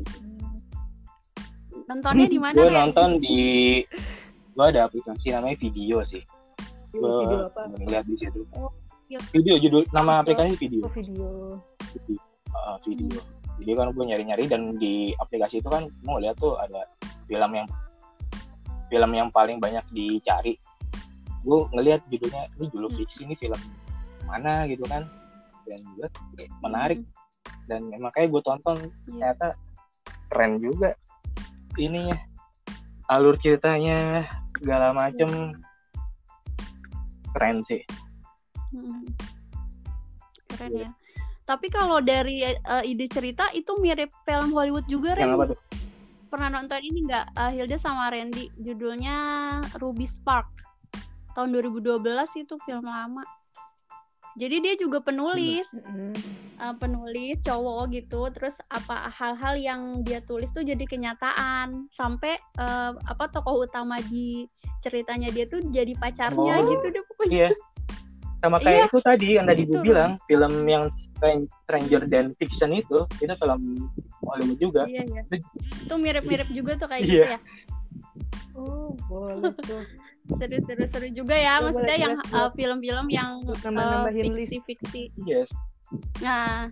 Nontonnya 1.88 2.28
di 2.28 2.40
mana? 2.40 2.58
Gue 2.60 2.72
nonton 2.72 3.10
di 3.24 3.40
gue 4.54 4.66
ada 4.66 4.86
aplikasi 4.86 5.32
namanya 5.32 5.56
video 5.60 6.04
sih. 6.04 6.20
Gue 6.94 7.50
ngeliat 7.82 8.06
di 8.06 8.16
situ. 8.16 8.46
Oh, 8.54 8.70
iya. 9.10 9.20
Video 9.34 9.58
judul 9.58 9.84
nama 9.90 10.22
aplikasi 10.22 10.56
video. 10.62 10.86
Oh, 10.86 10.94
video. 10.94 11.28
Video. 11.94 12.18
Uh, 12.54 12.78
video. 12.86 13.20
Jadi 13.62 13.72
kan 13.74 13.90
gue 13.94 14.06
nyari-nyari 14.06 14.46
dan 14.46 14.62
di 14.78 15.14
aplikasi 15.18 15.62
itu 15.62 15.70
kan 15.70 15.90
mau 16.06 16.22
lihat 16.22 16.38
tuh 16.38 16.54
ada 16.58 16.86
film 17.26 17.52
yang 17.54 17.68
film 18.88 19.12
yang 19.12 19.30
paling 19.34 19.58
banyak 19.58 19.84
dicari. 19.90 20.56
Gue 21.44 21.66
ngelihat 21.74 22.06
judulnya 22.08 22.48
ini 22.62 22.66
judul 22.70 22.90
hmm. 22.94 23.00
fiksi 23.04 23.26
ini 23.26 23.36
film 23.36 23.60
mana 24.24 24.64
gitu 24.72 24.88
kan 24.88 25.04
dan 25.68 25.80
gue 26.00 26.08
menarik 26.64 27.04
hmm 27.04 27.24
dan 27.68 27.88
makanya 28.00 28.28
gue 28.28 28.42
tonton 28.44 28.78
yeah. 28.80 28.92
ternyata 29.08 29.48
keren 30.32 30.54
juga 30.60 30.90
ininya 31.80 32.18
alur 33.08 33.36
ceritanya 33.40 34.28
segala 34.60 34.92
macem 34.92 35.30
yeah. 35.30 35.72
Keren 37.34 37.66
sih 37.66 37.82
hmm. 38.72 39.04
keren 40.54 40.74
ya 40.78 40.90
tapi 41.44 41.68
kalau 41.68 42.00
dari 42.00 42.48
uh, 42.48 42.84
ide 42.88 43.04
cerita 43.12 43.52
itu 43.52 43.76
mirip 43.84 44.08
film 44.24 44.56
Hollywood 44.56 44.88
juga 44.88 45.12
Ren. 45.20 45.36
Pernah 46.32 46.50
nonton 46.50 46.80
ini 46.80 47.04
nggak 47.04 47.36
uh, 47.36 47.52
Hilda 47.52 47.76
sama 47.76 48.08
Randy? 48.10 48.48
Judulnya 48.56 49.60
Ruby 49.76 50.08
Spark. 50.08 50.48
Tahun 51.36 51.52
2012 51.52 52.00
itu 52.48 52.56
film 52.64 52.88
lama 52.88 53.28
jadi 54.34 54.56
dia 54.62 54.74
juga 54.80 54.98
penulis. 55.02 55.68
Uh, 55.86 56.76
penulis 56.82 57.38
cowok 57.46 57.94
gitu. 57.94 58.22
Terus 58.34 58.58
apa 58.70 59.10
hal-hal 59.14 59.56
yang 59.58 59.82
dia 60.02 60.22
tulis 60.26 60.50
tuh 60.50 60.66
jadi 60.66 60.82
kenyataan. 60.86 61.90
Sampai 61.94 62.38
uh, 62.58 62.98
apa 63.06 63.30
tokoh 63.30 63.66
utama 63.66 64.02
di 64.10 64.50
ceritanya 64.82 65.30
dia 65.30 65.46
tuh 65.46 65.62
jadi 65.70 65.94
pacarnya 65.96 66.54
oh, 66.60 66.68
gitu 66.68 66.86
deh 66.90 67.04
pokoknya. 67.14 67.34
Iya. 67.34 67.52
sama 68.44 68.60
kayak 68.60 68.76
iya, 68.76 68.86
itu 68.92 69.00
tadi 69.00 69.28
yang 69.40 69.48
tadi 69.48 69.64
gue 69.64 69.80
bilang 69.80 70.20
film 70.28 70.68
yang 70.68 70.92
Stranger 71.64 72.04
dan 72.12 72.36
Fiction 72.36 72.76
itu 72.76 73.08
itu 73.24 73.34
film 73.40 73.88
Hollywood 74.28 74.60
juga. 74.60 74.84
Iya, 74.84 75.08
iya. 75.08 75.24
itu 75.56 75.96
mirip-mirip 75.96 76.52
juga 76.52 76.76
tuh 76.76 76.92
kayak 76.92 77.08
iya. 77.08 77.08
gitu 77.08 77.24
ya? 77.24 77.40
Oh 78.60 78.92
boleh 79.08 79.56
tuh 79.64 79.88
seru-seru 80.28 80.86
seru 80.88 81.08
juga 81.12 81.36
ya. 81.36 81.60
Coba 81.60 81.66
maksudnya 81.70 81.98
yang 82.00 82.16
uh, 82.32 82.50
film-film 82.56 83.08
yang 83.12 83.30
uh, 83.44 84.08
fiksi-fiksi. 84.10 85.12
Yes. 85.28 85.50
Nah. 86.24 86.72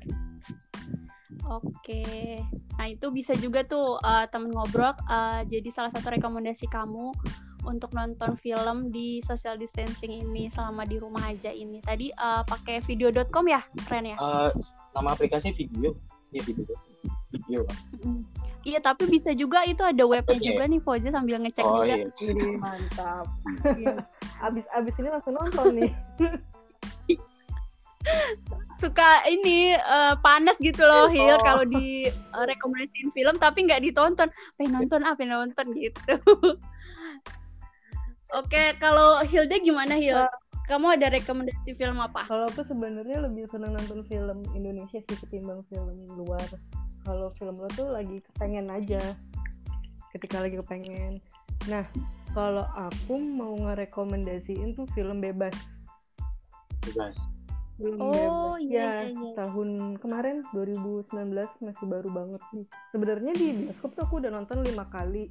Oke. 1.41 1.74
Okay. 1.84 2.39
nah 2.77 2.88
itu 2.88 3.12
bisa 3.12 3.34
juga 3.36 3.65
tuh 3.65 3.98
uh, 4.00 4.25
temen 4.29 4.53
ngobrol 4.53 4.93
uh, 5.10 5.41
jadi 5.43 5.67
salah 5.74 5.91
satu 5.91 6.13
rekomendasi 6.13 6.70
kamu 6.70 7.12
untuk 7.65 7.93
nonton 7.93 8.34
film 8.38 8.89
di 8.89 9.22
social 9.22 9.58
distancing 9.58 10.22
ini 10.22 10.50
selama 10.50 10.86
di 10.86 10.98
rumah 10.98 11.22
aja 11.29 11.53
ini. 11.53 11.81
Tadi 11.81 12.10
uh, 12.13 12.41
pakai 12.46 12.81
video.com 12.81 13.46
ya 13.50 13.62
Ren 13.89 14.15
ya? 14.15 14.17
Uh, 14.17 14.50
nama 14.98 15.13
aplikasi 15.13 15.53
video. 15.53 15.93
Ya 16.34 16.41
video. 16.46 16.74
Video 17.31 17.62
Iya, 18.62 18.77
tapi 18.77 19.10
bisa 19.10 19.34
juga 19.34 19.65
itu 19.65 19.82
ada 19.82 20.06
webnya 20.06 20.38
Iya. 20.38 20.48
juga 20.53 20.63
nih 20.70 20.80
Fauzi 20.80 21.10
sambil 21.10 21.41
ngecek 21.41 21.65
Oh 21.65 21.82
juga. 21.82 21.98
iya. 21.98 22.06
Mantap. 22.58 23.25
Iya. 23.74 23.96
abis 24.41 24.65
abis 24.70 24.94
ini 24.98 25.10
langsung 25.10 25.34
nonton 25.34 25.65
nih. 25.75 25.91
Suka 28.77 29.22
ini 29.30 29.74
eh, 29.74 30.13
panas 30.20 30.58
gitu 30.58 30.82
loh 30.82 31.06
Hil 31.06 31.38
Oh. 31.38 31.41
kalau 31.41 31.65
di 31.65 32.10
eh, 32.10 32.46
rekomendasiin 32.50 33.13
film 33.13 33.38
tapi 33.38 33.65
nggak 33.65 33.82
ditonton. 33.84 34.30
Pengen 34.58 34.74
nonton 34.77 35.01
apa 35.06 35.18
pengen 35.18 35.38
nonton 35.38 35.65
gitu. 35.74 36.13
Oke, 38.32 38.74
kalau 38.80 39.22
Hilda 39.22 39.60
gimana 39.60 39.98
Hil? 39.98 40.18
Eh. 40.18 40.32
Kamu 40.65 40.96
ada 40.96 41.12
rekomendasi 41.12 41.75
film 41.75 42.00
apa? 42.00 42.24
Kalau 42.25 42.48
aku 42.48 42.63
sebenarnya 42.63 43.20
lebih 43.22 43.44
senang 43.51 43.75
nonton 43.75 44.08
film 44.08 44.39
Indonesia 44.56 45.03
sih 45.03 45.18
ketimbang 45.20 45.68
film 45.68 45.91
luar. 46.15 46.39
Kalau 47.01 47.34
film 47.38 47.55
luar 47.58 47.72
tuh 47.74 47.89
lagi 47.89 48.22
kepengen 48.31 48.70
aja. 48.70 49.01
Ketika 50.12 50.43
lagi 50.43 50.60
kepengen. 50.60 51.17
Nah, 51.67 51.86
kalau 52.31 52.65
aku 52.74 53.15
mau 53.17 53.53
ngerekomendasiin 53.55 54.74
tuh 54.74 54.86
film 54.93 55.20
bebas. 55.20 55.53
Bebas. 56.86 57.17
Film 57.77 57.98
Oh, 57.98 58.58
bebas. 58.58 58.62
iya, 58.62 58.81
Ya, 58.81 58.89
iya, 59.10 59.17
iya. 59.17 59.31
tahun 59.38 59.70
kemarin 59.98 60.46
2019 60.53 61.10
masih 61.62 61.86
baru 61.89 62.10
banget 62.12 62.41
sih. 62.53 62.63
Sebenarnya 62.93 63.31
di 63.34 63.48
bioskop 63.65 63.91
tuh 63.98 64.03
aku 64.05 64.15
udah 64.22 64.31
nonton 64.34 64.62
lima 64.62 64.86
kali. 64.89 65.25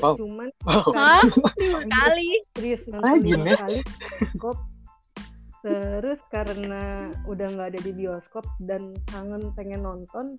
Wow. 0.00 0.16
Cuman 0.16 0.48
Wow. 0.64 0.92
Hah? 0.96 1.20
Lima 1.56 1.82
kali. 1.88 2.28
serius 2.56 2.82
nonton 2.88 3.04
Rajin 3.04 3.40
lima 3.40 3.56
kali 3.56 3.78
bioskop 3.84 4.56
terus 5.60 6.20
karena 6.32 7.12
udah 7.28 7.46
nggak 7.52 7.68
ada 7.76 7.80
di 7.84 7.92
bioskop 7.92 8.48
dan 8.64 8.96
kangen 9.12 9.52
pengen 9.52 9.84
nonton 9.84 10.32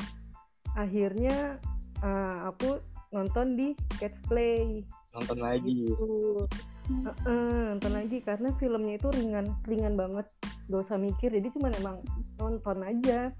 akhirnya 0.75 1.59
uh, 2.03 2.51
aku 2.51 2.79
nonton 3.11 3.59
di 3.59 3.67
Catch 3.99 4.17
Play. 4.27 4.83
Nonton 5.11 5.37
lagi. 5.43 5.91
gitu. 5.91 6.47
Heeh, 6.91 7.59
nonton 7.71 7.93
lagi 7.95 8.17
karena 8.23 8.51
filmnya 8.59 8.99
itu 8.99 9.07
ringan 9.11 9.45
ringan 9.67 9.95
banget. 9.95 10.27
Gak 10.67 10.87
usah 10.87 10.97
mikir 10.99 11.31
jadi 11.31 11.47
cuma 11.51 11.71
emang 11.75 12.03
nonton 12.39 12.77
aja. 12.83 13.31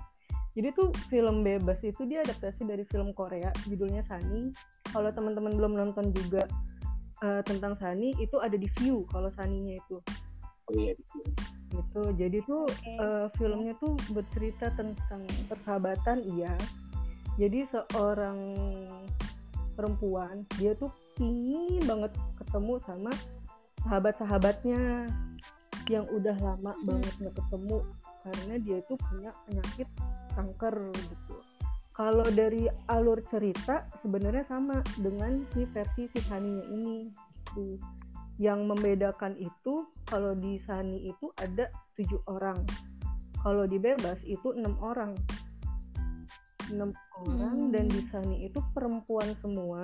Jadi 0.52 0.68
tuh 0.76 0.92
film 1.08 1.48
bebas 1.48 1.80
itu 1.80 2.04
dia 2.04 2.28
adaptasi 2.28 2.68
dari 2.68 2.84
film 2.92 3.16
Korea 3.16 3.56
judulnya 3.72 4.04
Sunny. 4.04 4.52
Kalau 4.92 5.08
teman-teman 5.16 5.56
belum 5.56 5.74
nonton 5.80 6.12
juga 6.12 6.44
eh, 7.24 7.42
tentang 7.48 7.80
Sunny 7.80 8.12
itu 8.20 8.36
ada 8.44 8.60
di 8.60 8.68
View 8.80 9.08
kalau 9.16 9.32
Sunny-nya 9.32 9.80
itu. 9.80 9.98
Oh 10.68 10.76
iya. 10.76 10.92
gitu. 11.72 12.04
Jadi 12.20 12.44
tuh 12.44 12.68
Oke. 12.68 12.92
eh, 13.00 13.28
filmnya 13.40 13.74
tuh 13.80 13.96
bercerita 14.12 14.76
tentang 14.76 15.24
persahabatan 15.48 16.20
iya 16.36 16.52
jadi 17.42 17.66
seorang 17.74 18.38
perempuan 19.74 20.46
dia 20.62 20.78
tuh 20.78 20.94
pingin 21.18 21.82
banget 21.90 22.14
ketemu 22.38 22.78
sama 22.86 23.10
sahabat-sahabatnya 23.82 25.10
yang 25.90 26.06
udah 26.14 26.38
lama 26.38 26.70
Hmm. 26.70 26.86
banget 26.86 27.14
nggak 27.18 27.36
ketemu 27.42 27.78
karena 28.22 28.56
dia 28.62 28.78
itu 28.86 28.94
punya 29.10 29.32
penyakit 29.50 29.90
kanker 30.38 30.76
gitu 30.94 31.36
kalau 31.92 32.24
dari 32.30 32.70
alur 32.94 33.18
cerita 33.26 33.90
sebenarnya 33.98 34.46
sama 34.46 34.86
dengan 35.02 35.42
si 35.52 35.66
versi 35.66 36.06
si 36.14 36.20
Saninya 36.22 36.62
ini 36.70 37.10
gitu. 37.10 37.82
yang 38.38 38.70
membedakan 38.70 39.34
itu 39.42 39.90
kalau 40.06 40.38
di 40.38 40.62
Sani 40.62 41.10
itu 41.10 41.34
ada 41.42 41.74
tujuh 41.98 42.22
orang 42.30 42.62
kalau 43.42 43.66
di 43.66 43.82
bebas 43.82 44.22
itu 44.30 44.54
enam 44.54 44.78
orang 44.86 45.18
enam 46.72 46.90
orang 47.20 47.58
Hmm. 47.58 47.72
dan 47.72 47.86
di 47.86 48.02
Sani 48.08 48.38
itu 48.44 48.60
perempuan 48.72 49.30
semua 49.38 49.84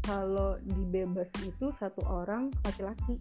kalau 0.00 0.56
di 0.60 0.80
bebas 0.84 1.28
itu 1.40 1.72
satu 1.76 2.04
orang 2.04 2.52
laki-laki 2.62 3.16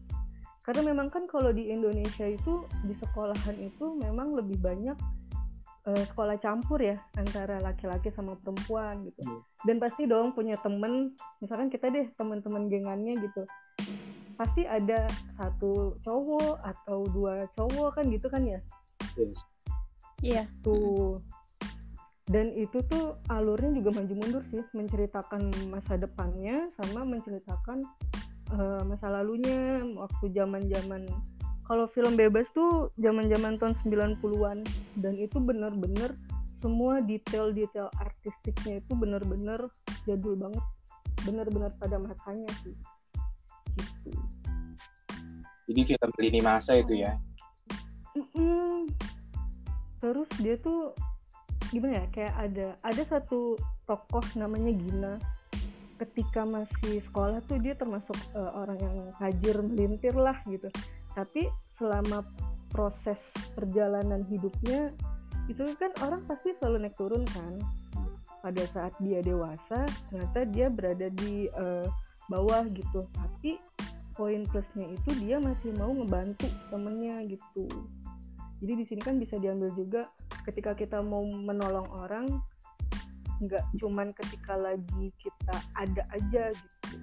karena 0.63 0.82
memang 0.89 1.08
kan 1.08 1.28
kalau 1.28 1.51
di 1.51 1.67
Indonesia 1.67 2.23
itu 2.23 2.63
di 2.82 2.95
sekolahan 2.95 3.56
itu 3.60 3.99
memang 3.99 4.32
lebih 4.34 4.58
banyak 4.58 4.95
eh, 5.84 6.04
sekolah 6.08 6.39
campur 6.39 6.80
ya 6.80 6.95
antara 7.13 7.60
laki-laki 7.60 8.08
sama 8.10 8.39
perempuan 8.39 9.04
gitu 9.04 9.19
Hmm. 9.21 9.43
dan 9.63 9.75
pasti 9.78 10.08
dong 10.08 10.32
punya 10.32 10.56
temen 10.60 11.12
misalkan 11.39 11.67
kita 11.67 11.88
deh 11.88 12.08
teman-teman 12.15 12.67
gengannya 12.67 13.19
gitu 13.19 13.43
pasti 14.34 14.63
ada 14.63 15.06
satu 15.36 15.99
cowok 16.01 16.58
atau 16.58 17.06
dua 17.06 17.45
cowok 17.54 17.99
kan 17.99 18.06
gitu 18.08 18.28
kan 18.28 18.43
ya 18.43 18.60
Yes. 19.13 19.38
Iya. 20.23 20.43
tuh 20.63 21.19
dan 22.31 22.55
itu 22.55 22.79
tuh 22.88 23.19
alurnya 23.27 23.75
juga 23.83 23.99
maju 23.99 24.13
mundur 24.15 24.43
sih 24.47 24.63
menceritakan 24.71 25.51
masa 25.67 25.99
depannya 25.99 26.71
sama 26.79 27.03
menceritakan 27.03 27.83
eh, 28.55 28.81
masa 28.88 29.12
lalunya 29.12 29.83
waktu 29.99 30.31
zaman 30.31 30.63
zaman 30.71 31.03
kalau 31.63 31.88
film 31.88 32.15
bebas 32.15 32.51
tuh 32.51 32.91
zaman 32.99 33.27
zaman 33.27 33.59
tahun 33.59 33.75
90-an 33.83 34.63
dan 34.99 35.13
itu 35.19 35.38
bener-bener 35.39 36.15
semua 36.63 37.03
detail-detail 37.03 37.91
artistiknya 37.99 38.79
itu 38.79 38.91
bener-bener 38.95 39.59
jadul 40.07 40.39
banget 40.39 40.63
bener-bener 41.27 41.71
pada 41.75 41.99
masanya 41.99 42.47
sih 42.63 42.75
gitu 43.75 44.15
Jadi 45.63 45.95
film 45.95 46.12
lini 46.19 46.39
masa 46.43 46.75
itu 46.75 46.99
ya. 46.99 47.15
Mm-mm. 48.13 48.86
Terus 50.03 50.29
dia 50.43 50.59
tuh 50.59 50.91
gimana 51.73 51.93
ya? 51.99 52.05
Kayak 52.13 52.33
ada 52.38 52.67
ada 52.86 53.01
satu 53.09 53.57
tokoh 53.89 54.21
namanya 54.38 54.69
Gina. 54.69 55.13
Ketika 55.97 56.45
masih 56.45 57.01
sekolah 57.01 57.41
tuh 57.49 57.57
dia 57.57 57.73
termasuk 57.73 58.15
eh, 58.38 58.51
orang 58.53 58.77
yang 58.77 58.97
tajir 59.17 59.57
melintir 59.65 60.13
lah 60.13 60.38
gitu. 60.45 60.69
Tapi 61.17 61.49
selama 61.73 62.21
proses 62.69 63.17
perjalanan 63.57 64.21
hidupnya 64.29 64.93
itu 65.49 65.65
kan 65.75 65.91
orang 66.05 66.21
pasti 66.29 66.53
selalu 66.62 66.86
naik 66.86 66.95
turun 66.95 67.25
kan. 67.25 67.57
Pada 68.43 68.63
saat 68.67 68.91
dia 68.99 69.23
dewasa, 69.23 69.88
ternyata 70.12 70.39
dia 70.45 70.67
berada 70.69 71.07
di 71.09 71.49
eh, 71.49 71.88
bawah 72.29 72.69
gitu. 72.69 73.07
Tapi 73.09 73.57
poin 74.13 74.45
plusnya 74.45 74.93
itu 74.93 75.09
dia 75.17 75.41
masih 75.41 75.73
mau 75.73 75.89
ngebantu 75.89 76.45
temennya 76.69 77.25
gitu 77.25 77.65
jadi 78.63 78.73
di 78.79 78.86
sini 78.88 79.01
kan 79.03 79.19
bisa 79.19 79.36
diambil 79.41 79.73
juga 79.75 80.07
ketika 80.43 80.71
kita 80.75 80.99
mau 81.01 81.23
menolong 81.23 81.88
orang 81.91 82.27
nggak 83.43 83.63
cuman 83.79 84.08
ketika 84.15 84.56
lagi 84.56 85.12
kita 85.19 85.56
ada 85.75 86.03
aja 86.15 86.43
gitu. 86.53 86.95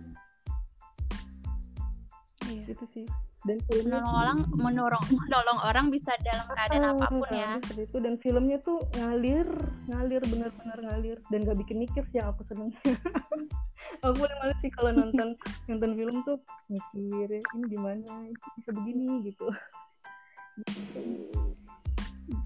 Iya. 2.50 2.64
gitu 2.72 2.85
sih. 2.90 3.07
Dan 3.40 3.57
filmnya 3.72 4.05
Menolong 4.05 4.16
orang, 4.20 4.38
menolong, 4.53 5.05
menolong 5.16 5.59
orang 5.64 5.87
bisa 5.88 6.12
dalam 6.20 6.44
keadaan 6.44 6.85
Ah, 6.85 6.92
apa 6.92 7.07
pun 7.09 7.24
ah, 7.33 7.33
ya. 7.33 7.53
seperti 7.64 7.83
itu. 7.88 7.96
Dan 8.05 8.14
filmnya 8.20 8.59
tuh 8.61 8.85
ngalir 9.00 9.48
ngalir 9.88 10.22
benar-benar 10.29 10.79
ngalir. 10.85 11.16
Dan 11.33 11.48
gak 11.48 11.57
bikin 11.57 11.81
mikir 11.81 12.05
sih 12.12 12.20
yang 12.20 12.37
aku 12.37 12.44
seneng. 12.44 12.68
Aku 14.05 14.16
paling 14.16 14.38
males 14.44 14.59
sih 14.61 14.70
kalau 14.72 14.92
nonton 14.92 15.35
nonton 15.68 15.90
film 15.96 16.16
tuh 16.24 16.37
mikir 16.68 17.40
ini 17.40 17.64
gimana? 17.68 18.12
Ini 18.29 18.37
bisa 18.61 18.70
begini 18.76 19.24
gitu 19.29 19.48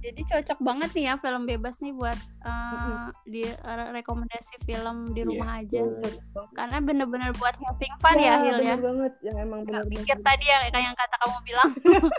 Jadi 0.04 0.20
cocok 0.28 0.58
banget 0.60 0.90
nih 0.92 1.04
ya 1.08 1.14
film 1.16 1.48
bebas 1.48 1.80
nih 1.80 1.96
buat 1.96 2.18
uh, 2.44 3.08
di 3.24 3.48
uh, 3.48 3.88
rekomendasi 3.96 4.60
film 4.68 5.16
di 5.16 5.24
Iya, 5.24 5.28
rumah 5.32 5.50
aja. 5.64 5.80
betul. 5.80 6.44
Karena 6.52 6.78
bener-bener 6.84 7.30
buat 7.40 7.56
having 7.56 7.94
fun 8.04 8.20
ya, 8.20 8.36
Hil 8.44 8.60
ya. 8.60 8.76
bener 8.76 8.80
banget 8.84 9.12
yang 9.24 9.36
emang 9.40 9.60
Gak 9.64 9.72
bener 9.72 9.84
pikir 9.88 10.16
tadi 10.20 10.44
ya 10.44 10.56
kayak 10.68 10.84
yang 10.84 10.96
kata 10.96 11.16
kamu 11.24 11.38
bilang. 11.48 11.70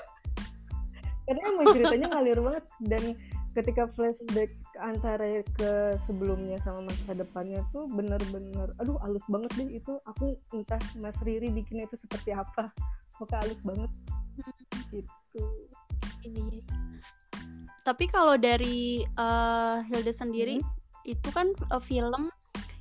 karena 1.26 1.42
emang 1.50 1.66
ceritanya 1.74 2.08
ngalir 2.14 2.38
banget 2.38 2.66
dan 2.86 3.04
ketika 3.58 3.84
flashback 3.98 4.52
antara 4.78 5.42
ke 5.58 5.72
sebelumnya 6.06 6.62
sama 6.62 6.86
masa 6.86 7.18
depannya 7.18 7.66
tuh 7.74 7.90
bener-bener 7.90 8.70
aduh 8.78 9.00
halus 9.02 9.26
banget 9.26 9.52
deh 9.58 9.70
itu 9.74 9.94
aku 10.06 10.38
entah 10.54 10.78
Mas 11.02 11.18
Riri 11.26 11.50
bikinnya 11.50 11.90
itu 11.90 11.98
seperti 11.98 12.30
apa 12.30 12.70
pokoknya 13.18 13.42
halus 13.42 13.62
banget 13.66 13.92
gitu 14.94 15.42
Iya. 16.26 16.62
Tapi 17.86 18.10
kalau 18.10 18.36
dari 18.36 19.06
uh, 19.16 19.86
Hilda 19.86 20.10
sendiri 20.10 20.58
itu 21.06 21.30
kan 21.30 21.54
uh, 21.70 21.78
film 21.78 22.34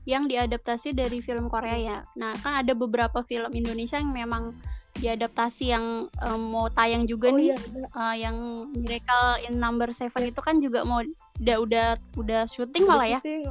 yang 0.09 0.25
diadaptasi 0.29 0.97
dari 0.97 1.21
film 1.21 1.53
Korea 1.53 1.77
ya. 1.77 1.99
Nah, 2.17 2.33
kan 2.41 2.65
ada 2.65 2.73
beberapa 2.73 3.21
film 3.25 3.53
Indonesia 3.53 4.01
yang 4.01 4.13
memang 4.17 4.57
diadaptasi 4.97 5.75
yang 5.77 6.09
uh, 6.25 6.39
mau 6.41 6.73
tayang 6.73 7.05
juga 7.05 7.29
oh 7.29 7.37
nih. 7.37 7.53
iya. 7.53 7.57
Uh, 7.93 8.15
yang 8.17 8.37
Miracle 8.73 9.45
in 9.45 9.61
Number 9.61 9.93
Seven 9.93 10.33
itu 10.33 10.41
kan 10.41 10.57
juga 10.65 10.89
mau 10.89 11.05
udah 11.41 11.57
udah 11.61 11.87
udah 12.17 12.41
syuting 12.49 12.89
malah 12.89 13.19
ya. 13.19 13.21
Syuting. 13.21 13.45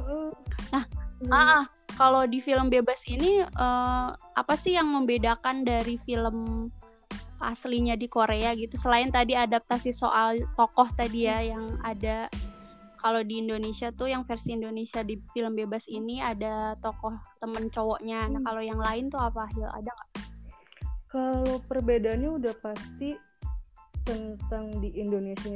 Nah, 0.74 0.84
Hmm. 1.24 1.30
Ah, 1.32 1.40
ah. 1.40 1.64
kalau 1.94 2.26
di 2.28 2.42
film 2.42 2.68
bebas 2.68 3.06
ini 3.08 3.40
eh, 3.40 4.08
apa 4.12 4.54
sih 4.58 4.74
yang 4.76 4.90
membedakan 4.92 5.64
dari 5.64 5.96
film 5.96 6.68
aslinya 7.42 7.94
di 7.98 8.06
Korea 8.06 8.54
gitu? 8.54 8.74
Selain 8.78 9.10
tadi 9.10 9.34
adaptasi 9.34 9.90
soal 9.90 10.38
tokoh 10.54 10.88
tadi 10.94 11.26
ya 11.26 11.42
yang 11.42 11.78
ada 11.82 12.30
kalau 13.04 13.20
di 13.20 13.44
Indonesia 13.44 13.92
tuh 13.92 14.08
yang 14.08 14.24
versi 14.24 14.56
Indonesia 14.56 15.04
di 15.04 15.20
film 15.36 15.52
bebas 15.52 15.84
ini 15.92 16.24
ada 16.24 16.72
tokoh 16.80 17.12
temen 17.36 17.68
cowoknya. 17.68 18.32
Nah 18.32 18.40
Hmm. 18.40 18.46
kalau 18.48 18.62
yang 18.64 18.80
lain 18.80 19.12
tuh 19.12 19.20
apa 19.20 19.44
Hil? 19.52 19.68
Ada 19.68 19.90
nggak? 19.92 20.10
Kalau 21.12 21.60
perbedaannya 21.68 22.30
udah 22.40 22.54
pasti 22.64 23.12
tentang 24.08 24.80
di 24.80 24.88
Indonesia 24.96 25.52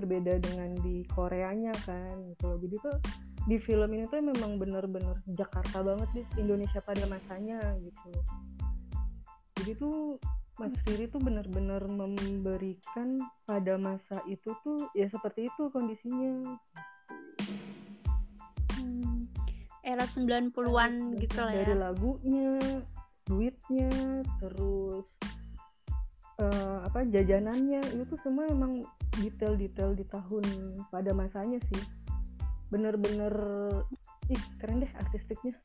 berbeda 0.00 0.40
dengan 0.40 0.72
di 0.80 1.04
Koreanya 1.04 1.76
kan 1.84 2.16
gitu. 2.32 2.56
Jadi 2.64 2.76
tuh 2.80 2.96
di 3.44 3.56
film 3.60 3.92
ini 3.92 4.08
tuh 4.08 4.24
memang 4.24 4.56
bener-bener 4.56 5.20
Jakarta 5.28 5.84
banget 5.84 6.08
di 6.16 6.22
Indonesia 6.40 6.80
pada 6.80 7.04
masanya 7.04 7.60
gitu. 7.76 8.10
Jadi 9.60 9.72
tuh 9.76 10.16
Mas 10.60 10.76
Riri 10.84 11.08
tuh 11.08 11.24
bener-bener 11.24 11.80
memberikan 11.88 13.16
pada 13.48 13.80
masa 13.80 14.20
itu 14.28 14.52
tuh 14.60 14.92
ya 14.92 15.08
seperti 15.08 15.48
itu 15.48 15.72
kondisinya. 15.72 16.52
Hmm, 18.76 19.24
era 19.80 20.04
90-an 20.04 21.16
gitu 21.16 21.40
lah 21.40 21.56
Dari 21.56 21.72
ya. 21.72 21.80
lagunya, 21.80 22.60
duitnya, 23.24 23.88
terus 24.36 25.08
eh, 26.44 26.78
apa 26.84 27.08
jajanannya 27.08 27.80
itu 27.96 28.04
tuh 28.04 28.20
semua 28.20 28.44
emang 28.52 28.84
detail-detail 29.16 29.96
di 29.96 30.04
tahun 30.12 30.44
pada 30.92 31.16
masanya 31.16 31.56
sih. 31.72 31.82
Bener-bener 32.68 33.32
ih 34.28 34.44
keren 34.60 34.84
deh 34.84 34.92
artistiknya. 34.92 35.56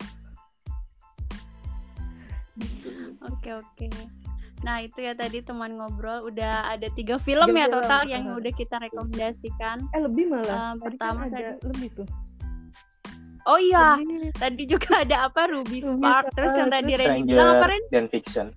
Oke 3.28 3.52
oke. 3.52 3.92
Nah 4.66 4.82
itu 4.82 4.98
ya 4.98 5.14
tadi 5.14 5.40
teman 5.40 5.78
ngobrol 5.78 6.26
udah 6.26 6.74
ada 6.74 6.90
tiga 6.90 7.16
film 7.16 7.46
Tiga 7.46 7.56
ya 7.56 7.66
film, 7.66 7.76
total 7.78 8.02
yang 8.10 8.24
udah 8.34 8.50
kita 8.52 8.76
rekomendasikan. 8.82 9.78
Eh 9.94 10.02
lebih 10.02 10.26
malah. 10.28 10.42
Eh, 10.42 10.50
Tadi 10.50 10.58
kan 10.66 10.78
pertama 10.82 11.20
ada 11.24 11.38
tadi- 11.38 11.62
lebih 11.64 11.90
tuh. 11.94 12.08
Oh 13.46 13.62
iya, 13.62 13.94
Lebih. 13.96 14.34
tadi 14.34 14.64
juga 14.66 15.06
ada 15.06 15.30
apa 15.30 15.46
Ruby 15.46 15.78
Ruby 15.78 15.86
Spark, 15.86 16.34
terus 16.34 16.58
yang 16.58 16.66
tadi 16.68 16.98
Randy 16.98 17.30
bilang 17.30 17.62
apa 17.62 17.66
Ren? 17.70 17.84
dan 17.94 18.06
Fiction. 18.10 18.48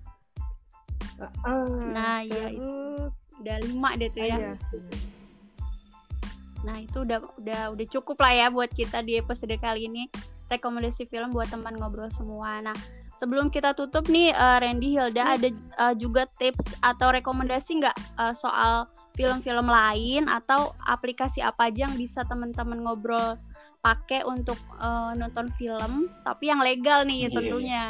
Ah, 1.45 1.61
Nah, 1.93 2.25
iya, 2.25 2.49
itu. 2.49 2.73
Udah 3.37 3.57
lima 3.61 3.89
deh 3.93 4.09
tuh 4.09 4.25
ya. 4.25 4.35
iya. 4.35 4.53
Nah 6.59 6.75
itu 6.75 6.97
udah 6.99 7.21
udah 7.37 7.61
udah 7.71 7.85
cukup 7.87 8.17
lah 8.17 8.33
ya 8.33 8.47
buat 8.49 8.67
kita 8.67 8.99
di 8.99 9.15
episode 9.15 9.55
kali 9.55 9.87
ini 9.87 10.11
rekomendasi 10.49 11.05
film 11.05 11.31
buat 11.31 11.47
teman 11.47 11.77
ngobrol 11.77 12.09
semua. 12.09 12.59
Nah 12.59 12.75
sebelum 13.19 13.51
kita 13.51 13.75
tutup 13.75 14.07
nih 14.07 14.31
eh, 14.31 14.57
Randy 14.63 14.95
Hilda 14.95 15.35
ada 15.35 15.49
eh, 15.51 15.93
juga 15.99 16.23
tips 16.39 16.79
atau 16.79 17.11
rekomendasi 17.11 17.83
nggak 17.83 17.97
eh, 18.15 18.33
soal 18.33 18.87
film-film 19.19 19.67
lain 19.67 20.31
atau 20.31 20.71
aplikasi 20.87 21.43
apa 21.43 21.67
aja 21.67 21.91
yang 21.91 21.99
bisa 21.99 22.23
teman-teman 22.23 22.79
ngobrol 22.79 23.35
pakai 23.83 24.23
untuk 24.23 24.55
eh, 24.79 25.11
nonton 25.19 25.51
film 25.59 26.07
tapi 26.23 26.47
yang 26.47 26.63
legal 26.63 27.03
nih 27.03 27.27
Iya, 27.27 27.27
iya. 27.27 27.35
tentunya. 27.35 27.85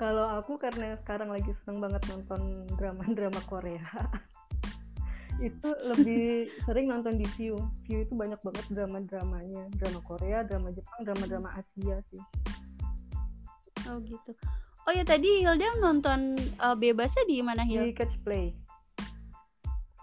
Kalau 0.00 0.32
aku 0.32 0.56
karena 0.56 0.96
sekarang 1.04 1.28
lagi 1.28 1.52
seneng 1.62 1.84
banget 1.84 2.02
nonton 2.08 2.64
drama-drama 2.74 3.36
Korea. 3.44 3.84
itu 5.44 5.68
lebih 5.92 6.48
sering 6.64 6.88
nonton 6.88 7.20
di 7.20 7.28
View. 7.36 7.60
View 7.84 8.08
itu 8.08 8.16
banyak 8.16 8.40
banget 8.40 8.64
drama-dramanya. 8.72 9.68
Drama 9.76 10.00
Korea, 10.00 10.40
drama 10.40 10.72
Jepang, 10.72 11.04
drama-drama 11.04 11.52
Asia 11.52 12.00
sih. 12.08 12.22
Oh 13.90 13.98
gitu. 14.06 14.30
Oh 14.86 14.92
ya 14.94 15.02
tadi 15.02 15.42
Hilda 15.42 15.76
nonton 15.82 16.38
eh, 16.38 16.76
bebasnya 16.78 17.26
di 17.26 17.42
mana 17.42 17.66
Di 17.66 17.74
Hilda? 17.74 17.98
Catch 17.98 18.16
Play. 18.22 18.54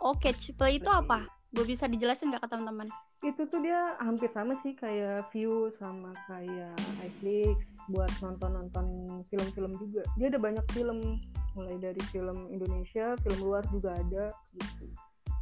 Oh 0.04 0.14
Catch 0.20 0.52
Play 0.60 0.84
itu 0.84 0.92
apa? 0.92 1.26
Gue 1.56 1.64
bisa 1.64 1.88
dijelasin 1.88 2.30
nggak 2.30 2.44
ke 2.44 2.50
teman-teman? 2.52 2.88
Itu 3.24 3.50
tuh 3.50 3.64
dia 3.66 3.98
hampir 3.98 4.30
sama 4.36 4.60
sih 4.62 4.78
kayak 4.78 5.32
View 5.34 5.74
sama 5.82 6.14
kayak 6.30 6.76
iFlix 7.02 7.58
buat 7.90 8.12
nonton-nonton 8.20 8.86
film-film 9.32 9.80
juga. 9.80 10.04
Dia 10.20 10.28
ada 10.30 10.38
banyak 10.38 10.66
film 10.76 11.18
mulai 11.58 11.80
dari 11.82 12.04
film 12.14 12.52
Indonesia, 12.54 13.18
film 13.26 13.40
luar 13.42 13.64
juga 13.74 13.96
ada 13.96 14.30
gitu. 14.54 14.86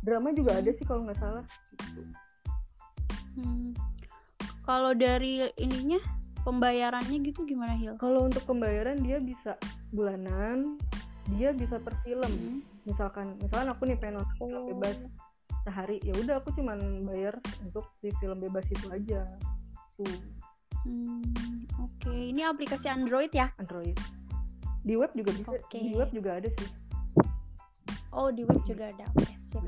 Drama 0.06 0.32
juga 0.32 0.62
ada 0.62 0.70
sih 0.72 0.86
kalau 0.88 1.04
nggak 1.04 1.20
salah. 1.20 1.46
Gitu. 1.74 2.02
Hmm. 3.36 3.74
Kalau 4.64 4.94
dari 4.96 5.44
ininya 5.60 6.00
pembayarannya 6.46 7.18
gitu 7.26 7.44
gimana 7.44 7.74
Hil? 7.76 7.98
Kalau 7.98 8.30
untuk 8.30 8.46
pembayaran 8.46 9.02
dia 9.02 9.18
bisa 9.18 9.58
bulanan, 9.90 10.78
dia 11.36 11.52
bisa 11.52 11.82
per 11.82 11.98
film. 12.06 12.30
Hmm. 12.30 12.62
Misalkan, 12.86 13.34
misalkan 13.42 13.68
aku 13.74 13.90
nih 13.90 13.98
pengen 13.98 14.22
nonton 14.22 14.38
film 14.46 14.64
bebas 14.78 14.96
sehari, 15.66 15.98
ya 16.06 16.14
udah 16.14 16.38
aku 16.38 16.54
cuman 16.54 16.78
bayar 17.10 17.34
untuk 17.66 17.90
si 17.98 18.14
film 18.22 18.38
bebas 18.38 18.64
itu 18.70 18.88
aja. 18.94 19.26
Tuh 19.98 20.46
Hmm, 20.86 21.66
Oke, 21.82 22.14
ini 22.14 22.46
aplikasi 22.46 22.94
Android 22.94 23.34
ya? 23.34 23.50
Android. 23.58 23.98
Di 24.86 24.94
web 24.94 25.10
juga 25.18 25.34
bisa, 25.34 25.50
Oke. 25.58 25.82
di 25.82 25.98
web 25.98 26.14
juga 26.14 26.38
ada 26.38 26.46
sih. 26.46 26.70
Oh 28.14 28.30
di 28.30 28.46
web 28.46 28.62
juga 28.70 28.94
ada. 28.94 29.06
Oke, 29.18 29.34
sip. 29.42 29.66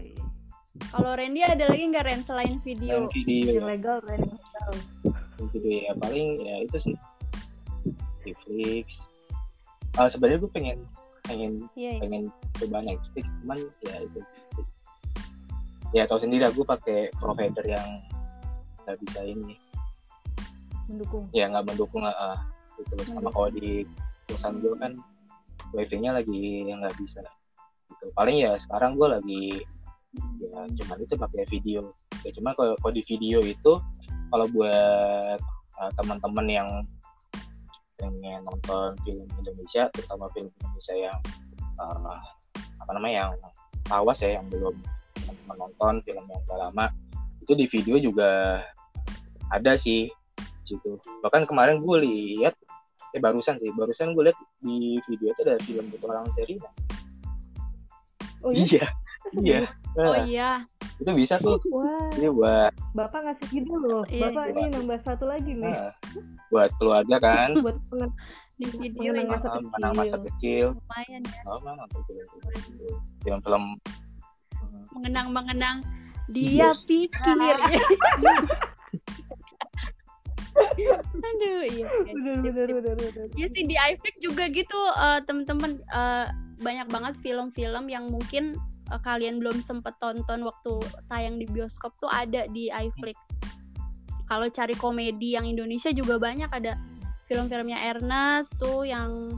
Kalau 0.93 1.17
Randy 1.17 1.41
ada 1.41 1.65
lagi 1.73 1.89
nggak 1.89 2.05
Ren 2.05 2.21
selain 2.21 2.61
video? 2.61 3.09
video, 3.09 3.57
Yang 3.57 3.65
legal 3.65 3.97
video 5.37 5.87
ya 5.87 5.93
paling 5.97 6.27
ya 6.41 6.55
itu 6.65 6.77
sih. 6.81 6.95
Netflix. 8.27 8.99
Ah 9.95 10.11
sebenarnya 10.11 10.43
gue 10.43 10.51
pengen 10.51 10.79
pengen 11.27 11.67
Iya, 11.75 11.99
iya. 11.99 12.01
pengen 12.01 12.23
coba 12.55 12.77
Netflix 12.81 13.25
cuman 13.43 13.59
ya 13.83 13.95
itu 13.99 14.19
ya 15.95 16.03
tau 16.07 16.19
sendiri 16.19 16.43
aku 16.47 16.63
pakai 16.63 17.11
provider 17.15 17.63
yang 17.63 17.87
nggak 18.83 18.97
bisa 19.03 19.19
ini 19.23 19.55
mendukung. 20.87 21.27
ya 21.35 21.51
nggak 21.51 21.67
mendukung 21.67 22.03
uh, 22.07 22.39
gitu 22.79 22.95
sama 23.03 23.27
kalau 23.31 23.51
di 23.51 23.83
perusahaan 24.27 24.55
gue 24.59 24.73
kan 24.79 24.91
wifi-nya 25.75 26.15
lagi 26.15 26.63
nggak 26.63 26.95
bisa 26.99 27.23
gitu 27.91 28.05
paling 28.15 28.39
ya 28.39 28.55
sekarang 28.67 28.95
gue 28.95 29.07
lagi 29.11 29.43
ya 30.39 30.63
cuman 30.83 30.97
itu 31.03 31.15
pakai 31.19 31.43
video 31.51 31.91
ya 32.23 32.31
cuma 32.35 32.55
kalau 32.55 32.75
kalau 32.79 32.93
di 32.95 33.03
video 33.03 33.43
itu 33.43 33.79
kalau 34.31 34.45
buat 34.51 35.39
uh, 35.79 35.91
teman-teman 35.99 36.47
yang 36.47 36.69
pengen 37.97 38.45
nonton 38.45 38.93
film 39.01 39.25
Indonesia 39.41 39.89
terutama 39.93 40.29
film 40.33 40.49
Indonesia 40.61 40.95
yang 40.95 41.17
uh, 41.81 42.21
apa 42.77 42.91
namanya 42.93 43.15
yang 43.25 43.31
awas 43.89 44.19
ya 44.21 44.37
yang 44.37 44.45
belum 44.51 44.75
menonton 45.49 46.03
film 46.05 46.23
yang 46.29 46.41
udah 46.47 46.69
lama 46.69 46.85
itu 47.41 47.55
di 47.55 47.65
video 47.71 47.95
juga 47.97 48.61
ada 49.49 49.79
sih 49.79 50.11
gitu. 50.67 50.99
Bahkan 51.23 51.47
kemarin 51.47 51.79
gue 51.79 51.97
lihat 52.03 52.53
eh 53.15 53.21
barusan 53.23 53.55
sih 53.63 53.71
barusan 53.71 54.11
gue 54.11 54.29
lihat 54.29 54.39
di 54.59 54.99
video 55.07 55.31
itu 55.31 55.41
ada 55.47 55.55
film 55.63 55.87
petualangan 55.95 56.27
Serina 56.35 56.69
Oh 58.43 58.51
iya? 58.51 58.65
iya 58.67 58.85
iya 59.41 59.59
Oh 59.97 60.05
Nah, 60.07 60.21
iya. 60.23 60.61
itu 60.97 61.11
bisa 61.11 61.37
tuh 61.37 61.57
Wah, 61.67 62.09
ini 62.13 62.29
buat 62.29 62.69
Bapak 62.93 63.19
ngasih 63.23 63.47
ide 63.51 63.69
loh. 63.71 64.01
Iya, 64.07 64.29
Bapak 64.29 64.45
iya. 64.45 64.53
ini 64.53 64.63
nambah 64.71 64.99
satu 65.01 65.25
lagi 65.25 65.51
nih 65.53 65.69
nah, 65.69 65.89
buat 66.47 66.69
keluarga 66.77 67.15
kan 67.17 67.49
buat 67.57 67.77
pengen 67.89 68.09
Di 68.55 68.65
video 68.73 69.13
Mengenang 69.13 69.25
ya. 69.25 69.33
masa 69.37 69.47
Ah, 69.47 69.61
menang 69.63 69.93
masa 69.93 70.17
kecil. 70.17 70.25
kecil 70.27 70.65
Lumayan 70.73 71.21
ya. 71.23 71.41
oh 71.45 71.57
mana 71.59 71.75
nonton 71.79 72.01
film 72.03 72.25
film 73.21 73.39
film 73.39 73.63
hmm, 74.53 74.83
Mengenang-mengenang 74.93 75.77
dia 76.27 76.69
Yes. 76.69 76.83
pikir. 76.83 77.37
Aduh, 80.57 81.61
iya. 81.69 81.85
iya. 81.85 81.85
bener 82.03 82.35
Sip, 82.41 82.51
bener 82.51 82.69
bener 82.73 82.93
bener. 82.97 83.25
Iya 83.37 83.47
sih 83.47 83.63
di 83.63 83.75
iFlix 83.77 84.15
juga 84.19 84.49
gitu 84.49 84.77
eh, 84.97 85.19
temen-temen 85.23 85.77
eh, 85.85 86.25
banyak 86.57 86.87
banget 86.89 87.13
film-film 87.21 87.85
yang 87.87 88.09
mungkin 88.09 88.57
eh, 88.91 89.01
kalian 89.01 89.39
belum 89.41 89.59
sempet 89.59 89.95
tonton 89.99 90.43
waktu 90.43 90.79
tayang 91.11 91.37
di 91.37 91.45
bioskop 91.49 91.95
tuh 91.99 92.09
ada 92.09 92.47
di 92.51 92.71
iFlix. 92.71 93.37
Kalau 94.27 94.47
cari 94.51 94.75
komedi 94.75 95.39
yang 95.39 95.47
Indonesia 95.47 95.91
juga 95.95 96.19
banyak 96.19 96.51
ada 96.51 96.75
film-filmnya 97.27 97.79
Ernest 97.95 98.55
tuh 98.59 98.87
yang 98.87 99.35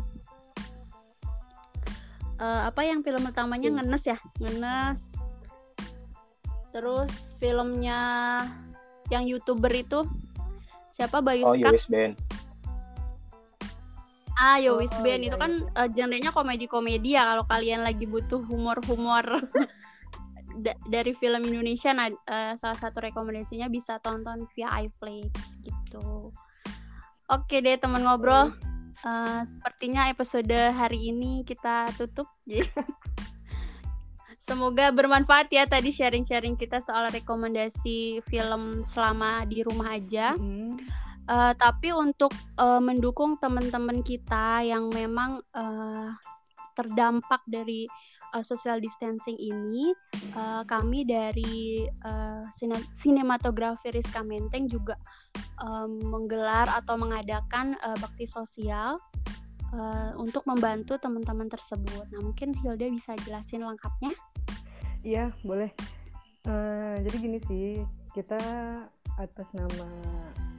eh, 2.37 2.61
apa 2.69 2.81
yang 2.85 3.01
film 3.01 3.25
utamanya 3.25 3.69
Hmm. 3.69 3.77
Ngenes 3.81 4.03
ya 4.05 4.17
Ngenes. 4.41 5.01
Terus 6.69 7.33
filmnya 7.41 7.99
yang 9.09 9.25
youtuber 9.25 9.73
itu 9.73 10.05
siapa 10.93 11.17
Bayu 11.25 11.49
oh 11.49 11.57
Skak? 11.57 11.89
Band 11.89 12.28
Ah, 14.39 14.55
Yo 14.55 14.79
Oh, 14.79 14.83
Band 15.03 15.21
iya, 15.21 15.29
itu 15.29 15.37
kan 15.37 15.67
eh, 15.67 15.89
genrenya 15.91 16.31
komedi-komedi 16.31 17.19
ya 17.19 17.27
kalau 17.27 17.43
kalian 17.43 17.83
lagi 17.83 18.07
butuh 18.07 18.39
humor-humor 18.47 19.27
da- 20.63 20.79
dari 20.87 21.11
film 21.11 21.43
Indonesia 21.43 21.91
nah 21.91 22.07
eh, 22.07 22.53
salah 22.55 22.79
satu 22.79 23.03
rekomendasinya 23.03 23.67
bisa 23.67 23.99
tonton 23.99 24.47
via 24.55 24.71
iFlix 24.87 25.59
gitu. 25.59 26.31
Oke 27.27 27.59
deh 27.59 27.75
teman 27.75 28.07
ngobrol. 28.07 28.55
Eh, 29.03 29.41
sepertinya 29.43 30.07
episode 30.07 30.55
hari 30.71 31.11
ini 31.11 31.43
kita 31.43 31.91
tutup. 31.99 32.31
semoga 34.49 34.89
bermanfaat 34.89 35.45
ya 35.53 35.69
tadi 35.69 35.93
sharing-sharing 35.93 36.57
kita 36.57 36.81
soal 36.81 37.05
rekomendasi 37.13 38.23
film 38.25 38.81
selama 38.81 39.45
di 39.45 39.61
rumah 39.61 39.93
aja. 39.93 40.33
Mm. 40.33 40.79
Uh, 41.29 41.53
tapi 41.53 41.93
untuk 41.93 42.33
uh, 42.57 42.81
mendukung 42.81 43.37
teman-teman 43.37 44.01
kita 44.01 44.65
yang 44.65 44.89
memang 44.89 45.37
uh, 45.53 46.09
terdampak 46.73 47.45
dari 47.45 47.85
uh, 48.33 48.41
social 48.41 48.81
distancing 48.81 49.37
ini, 49.37 49.93
uh, 50.33 50.65
kami 50.65 51.05
dari 51.05 51.85
uh, 51.85 52.41
sinematografi 52.97 53.93
Rizka 53.93 54.25
Menteng 54.25 54.65
juga 54.65 54.97
um, 55.61 56.01
menggelar 56.01 56.65
atau 56.81 56.97
mengadakan 56.97 57.77
uh, 57.85 57.93
bakti 58.01 58.25
sosial 58.25 58.97
uh, 59.73 60.11
untuk 60.17 60.45
membantu 60.49 60.97
teman-teman 60.97 61.45
tersebut. 61.45 62.09
Nah, 62.09 62.25
mungkin 62.25 62.57
Hilda 62.57 62.89
bisa 62.89 63.13
jelasin 63.21 63.65
lengkapnya? 63.65 64.13
Iya, 65.05 65.29
boleh. 65.45 65.71
Uh, 66.47 66.97
jadi 67.05 67.15
gini 67.21 67.39
sih, 67.45 67.83
kita 68.17 68.39
atas 69.19 69.47
nama 69.51 69.87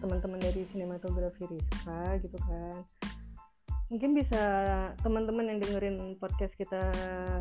teman-teman 0.00 0.40
dari 0.40 0.66
sinematografi 0.72 1.44
Rizka 1.46 2.18
gitu 2.24 2.38
kan. 2.48 2.82
Mungkin 3.90 4.10
bisa 4.14 4.42
teman-teman 5.02 5.50
yang 5.50 5.58
dengerin 5.58 6.14
podcast 6.16 6.54
kita 6.54 6.80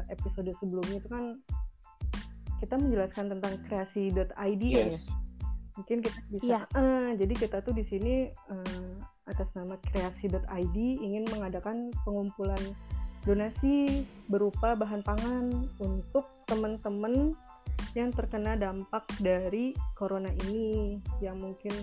episode 0.09 0.49
sebelumnya 0.57 0.97
itu 0.97 1.09
kan 1.09 1.37
kita 2.59 2.75
menjelaskan 2.75 3.25
tentang 3.37 3.53
kreasi.id 3.69 4.63
yes. 4.67 4.99
ya. 4.99 4.99
Mungkin 5.79 5.97
kita 6.03 6.19
bisa 6.27 6.43
yeah. 6.43 6.63
Iya. 6.75 6.81
uh, 6.81 7.09
jadi 7.15 7.33
kita 7.37 7.57
tuh 7.63 7.71
di 7.71 7.87
sini 7.87 8.27
uh, 8.51 8.93
atas 9.29 9.47
nama 9.55 9.79
kreasi.id 9.79 10.77
ingin 10.77 11.23
mengadakan 11.31 11.93
pengumpulan 12.03 12.59
donasi 13.23 14.03
berupa 14.27 14.73
bahan 14.73 15.05
pangan 15.05 15.69
untuk 15.79 16.25
teman-teman 16.47 17.35
yang 17.97 18.13
terkena 18.13 18.53
dampak 18.57 19.05
dari 19.21 19.73
corona 19.97 20.29
ini 20.45 20.97
yang 21.23 21.39
mungkin 21.41 21.73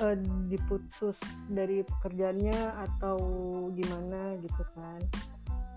uh, 0.00 0.16
diputus 0.48 1.16
dari 1.48 1.84
pekerjaannya 1.84 2.58
atau 2.88 3.18
gimana 3.72 4.36
gitu 4.40 4.62
kan 4.76 5.00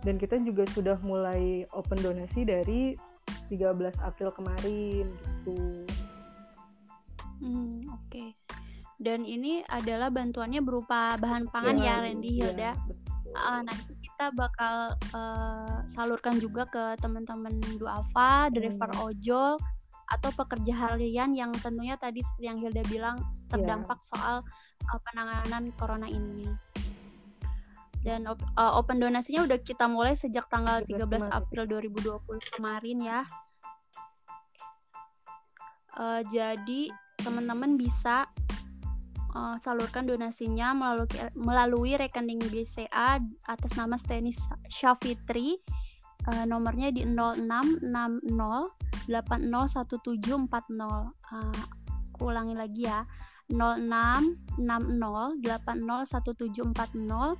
dan 0.04 0.20
kita 0.20 0.36
juga 0.44 0.68
sudah 0.72 1.00
mulai 1.00 1.64
open 1.72 2.00
donasi 2.04 2.44
dari 2.44 2.98
13 3.48 4.04
April 4.04 4.36
kemarin 4.36 5.08
gitu. 5.08 5.88
Hmm, 7.40 7.88
oke. 7.88 8.12
Okay 8.12 8.30
dan 9.04 9.28
ini 9.28 9.60
adalah 9.68 10.08
bantuannya 10.08 10.64
berupa 10.64 11.20
bahan 11.20 11.52
pangan 11.52 11.76
ya, 11.76 12.00
ya 12.00 12.04
Randy 12.08 12.32
ya, 12.32 12.36
Hilda. 12.40 12.72
Uh, 13.34 13.62
nanti 13.66 13.94
kita 14.00 14.32
bakal 14.38 14.96
uh, 15.12 15.84
salurkan 15.92 16.40
juga 16.40 16.64
ke 16.72 16.96
teman-teman 17.04 17.58
duafa, 17.76 18.48
driver 18.54 18.90
hmm. 18.96 19.06
ojol 19.10 19.60
atau 20.10 20.30
pekerja 20.36 20.74
harian 20.76 21.32
yang 21.32 21.52
tentunya 21.56 21.96
tadi 21.96 22.20
seperti 22.20 22.46
yang 22.48 22.60
Hilda 22.60 22.84
bilang 22.92 23.18
terdampak 23.48 24.00
yeah. 24.04 24.10
soal 24.14 24.36
uh, 24.90 25.00
penanganan 25.10 25.72
corona 25.80 26.08
ini. 26.08 26.48
Dan 28.04 28.28
uh, 28.28 28.36
open 28.76 29.00
donasinya 29.00 29.48
udah 29.48 29.60
kita 29.64 29.88
mulai 29.88 30.12
sejak 30.12 30.52
tanggal 30.52 30.84
13 30.84 31.08
April 31.32 31.64
2020 31.72 32.20
kemarin 32.60 32.98
ya. 33.00 33.22
Uh, 35.94 36.20
jadi 36.28 36.92
teman-teman 37.24 37.80
bisa 37.80 38.28
uh, 39.32 39.56
salurkan 39.64 40.04
donasinya 40.04 40.76
melalui 40.76 41.08
melalui 41.32 41.92
rekening 41.96 42.44
BCA 42.52 43.24
atas 43.48 43.72
nama 43.80 43.96
Steny 43.96 44.36
Syafitri 44.68 45.64
uh, 46.28 46.46
nomornya 46.48 46.92
di 46.92 47.06
0660 47.08 49.10
801740 49.10 50.80
uh, 50.80 51.12
aku 52.14 52.30
ulangi 52.30 52.56
lagi 52.56 52.84
ya. 52.88 53.06
0660 53.52 55.44
801740 55.44 57.36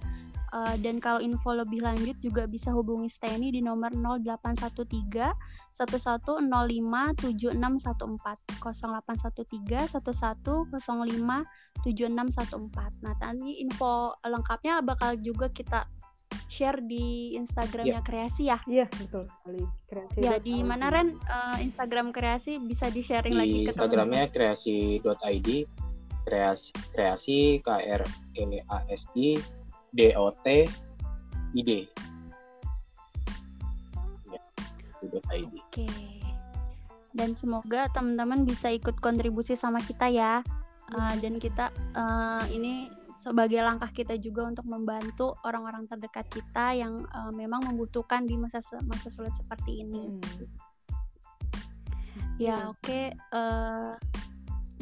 Uh, 0.54 0.78
dan 0.86 1.02
kalau 1.02 1.18
info 1.18 1.50
lebih 1.50 1.82
lanjut 1.82 2.14
juga 2.22 2.46
bisa 2.46 2.70
hubungi 2.70 3.10
Steny 3.10 3.50
di 3.50 3.66
nomor 3.66 3.90
0813 3.98 5.34
1105 5.74 5.74
7614 5.74 8.62
0813 8.62 9.98
1105 9.98 11.82
7614. 11.82 13.02
Nah, 13.02 13.18
tadi 13.18 13.66
info 13.66 14.14
lengkapnya 14.22 14.86
bakal 14.86 15.18
juga 15.18 15.50
kita 15.50 15.90
share 16.50 16.80
di 16.84 17.36
Instagramnya 17.38 18.02
yeah. 18.02 18.06
Kreasi 18.06 18.44
ya. 18.50 18.58
Iya, 18.66 18.86
yeah, 18.86 18.88
betul 18.90 19.24
sekali. 19.30 19.64
Kreasi. 19.90 20.18
Ya, 20.22 20.34
di 20.38 20.56
mana 20.62 20.90
Ren 20.90 21.16
uh, 21.16 21.58
Instagram 21.62 22.14
Kreasi 22.14 22.62
bisa 22.62 22.90
di-sharing 22.90 23.36
lagi 23.38 23.70
ke 23.70 23.76
Instagramnya 23.76 24.30
kreasi.id 24.34 25.50
kreasi 26.24 26.72
kreasi 26.96 27.38
k 27.60 27.68
r 27.68 28.04
e 28.40 28.44
a 28.64 28.80
s 28.88 29.04
i 29.20 29.36
DOT 29.94 30.46
ID. 31.54 31.72
Ya, 34.34 34.42
ID. 35.38 35.54
Oke. 35.54 35.86
Dan 37.14 37.38
semoga 37.38 37.86
teman-teman 37.94 38.42
bisa 38.42 38.74
ikut 38.74 38.98
kontribusi 38.98 39.54
sama 39.54 39.78
kita 39.86 40.10
ya. 40.10 40.42
Uh, 40.90 41.14
dan 41.22 41.38
kita 41.38 41.70
uh, 41.94 42.44
ini 42.50 42.90
sebagai 43.24 43.64
langkah 43.64 43.88
kita 43.88 44.20
juga 44.20 44.44
untuk 44.44 44.68
membantu 44.68 45.40
orang-orang 45.48 45.88
terdekat 45.88 46.28
kita 46.28 46.76
yang 46.76 47.00
uh, 47.16 47.32
memang 47.32 47.64
membutuhkan 47.64 48.28
di 48.28 48.36
masa 48.36 48.60
masa 48.84 49.08
sulit 49.08 49.32
seperti 49.32 49.88
ini. 49.88 50.12
Hmm. 50.12 50.44
Ya, 52.36 52.68
oke. 52.68 52.84
Okay. 52.84 53.16
Uh, 53.32 53.96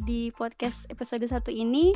di 0.02 0.34
podcast 0.34 0.90
episode 0.90 1.22
satu 1.30 1.54
ini 1.54 1.94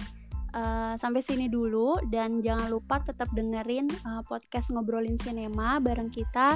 uh, 0.55 0.95
sampai 0.95 1.19
sini 1.19 1.51
dulu 1.51 1.99
dan 2.07 2.39
jangan 2.39 2.71
lupa 2.71 3.03
tetap 3.03 3.27
dengerin 3.35 3.91
uh, 4.07 4.23
podcast 4.23 4.71
ngobrolin 4.71 5.19
sinema 5.19 5.83
bareng 5.83 6.15
kita 6.15 6.55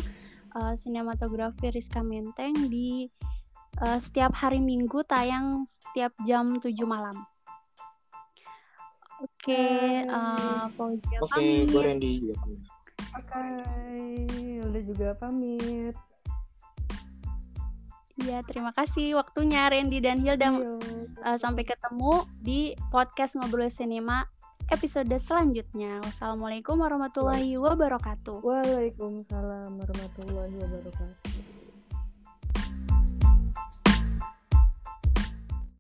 uh, 0.55 0.75
sinematografi 0.79 1.75
Rizka 1.75 2.07
Menteng 2.07 2.71
di 2.71 3.11
uh, 3.83 3.99
setiap 3.99 4.31
hari 4.39 4.63
Minggu 4.63 5.03
tayang 5.03 5.67
setiap 5.67 6.15
jam 6.23 6.63
7 6.63 6.71
malam. 6.87 7.19
Oke, 9.21 9.53
okay, 9.53 10.09
uh, 10.09 10.65
Oke, 10.81 11.13
okay, 11.21 11.69
gue 11.69 11.83
Randy 11.85 12.11
juga 12.25 12.35
pamit. 12.41 12.61
Oke, 13.13 13.21
okay, 13.21 14.65
udah 14.65 14.83
juga 14.89 15.09
pamit. 15.21 15.95
Iya, 18.21 18.39
terima 18.49 18.73
kasih 18.73 19.21
waktunya 19.21 19.69
Randy 19.69 20.01
dan 20.01 20.25
Hilda. 20.25 20.49
Uh, 20.53 21.37
sampai 21.37 21.69
ketemu 21.69 22.25
di 22.41 22.73
podcast 22.89 23.37
Ngobrol 23.37 23.69
Sinema 23.69 24.25
episode 24.73 25.13
selanjutnya. 25.21 26.01
Wassalamualaikum 26.01 26.81
warahmatullahi 26.81 27.61
wabarakatuh. 27.61 28.41
Waalaikumsalam 28.41 29.69
warahmatullahi 29.77 30.55
wabarakatuh. 30.65 31.50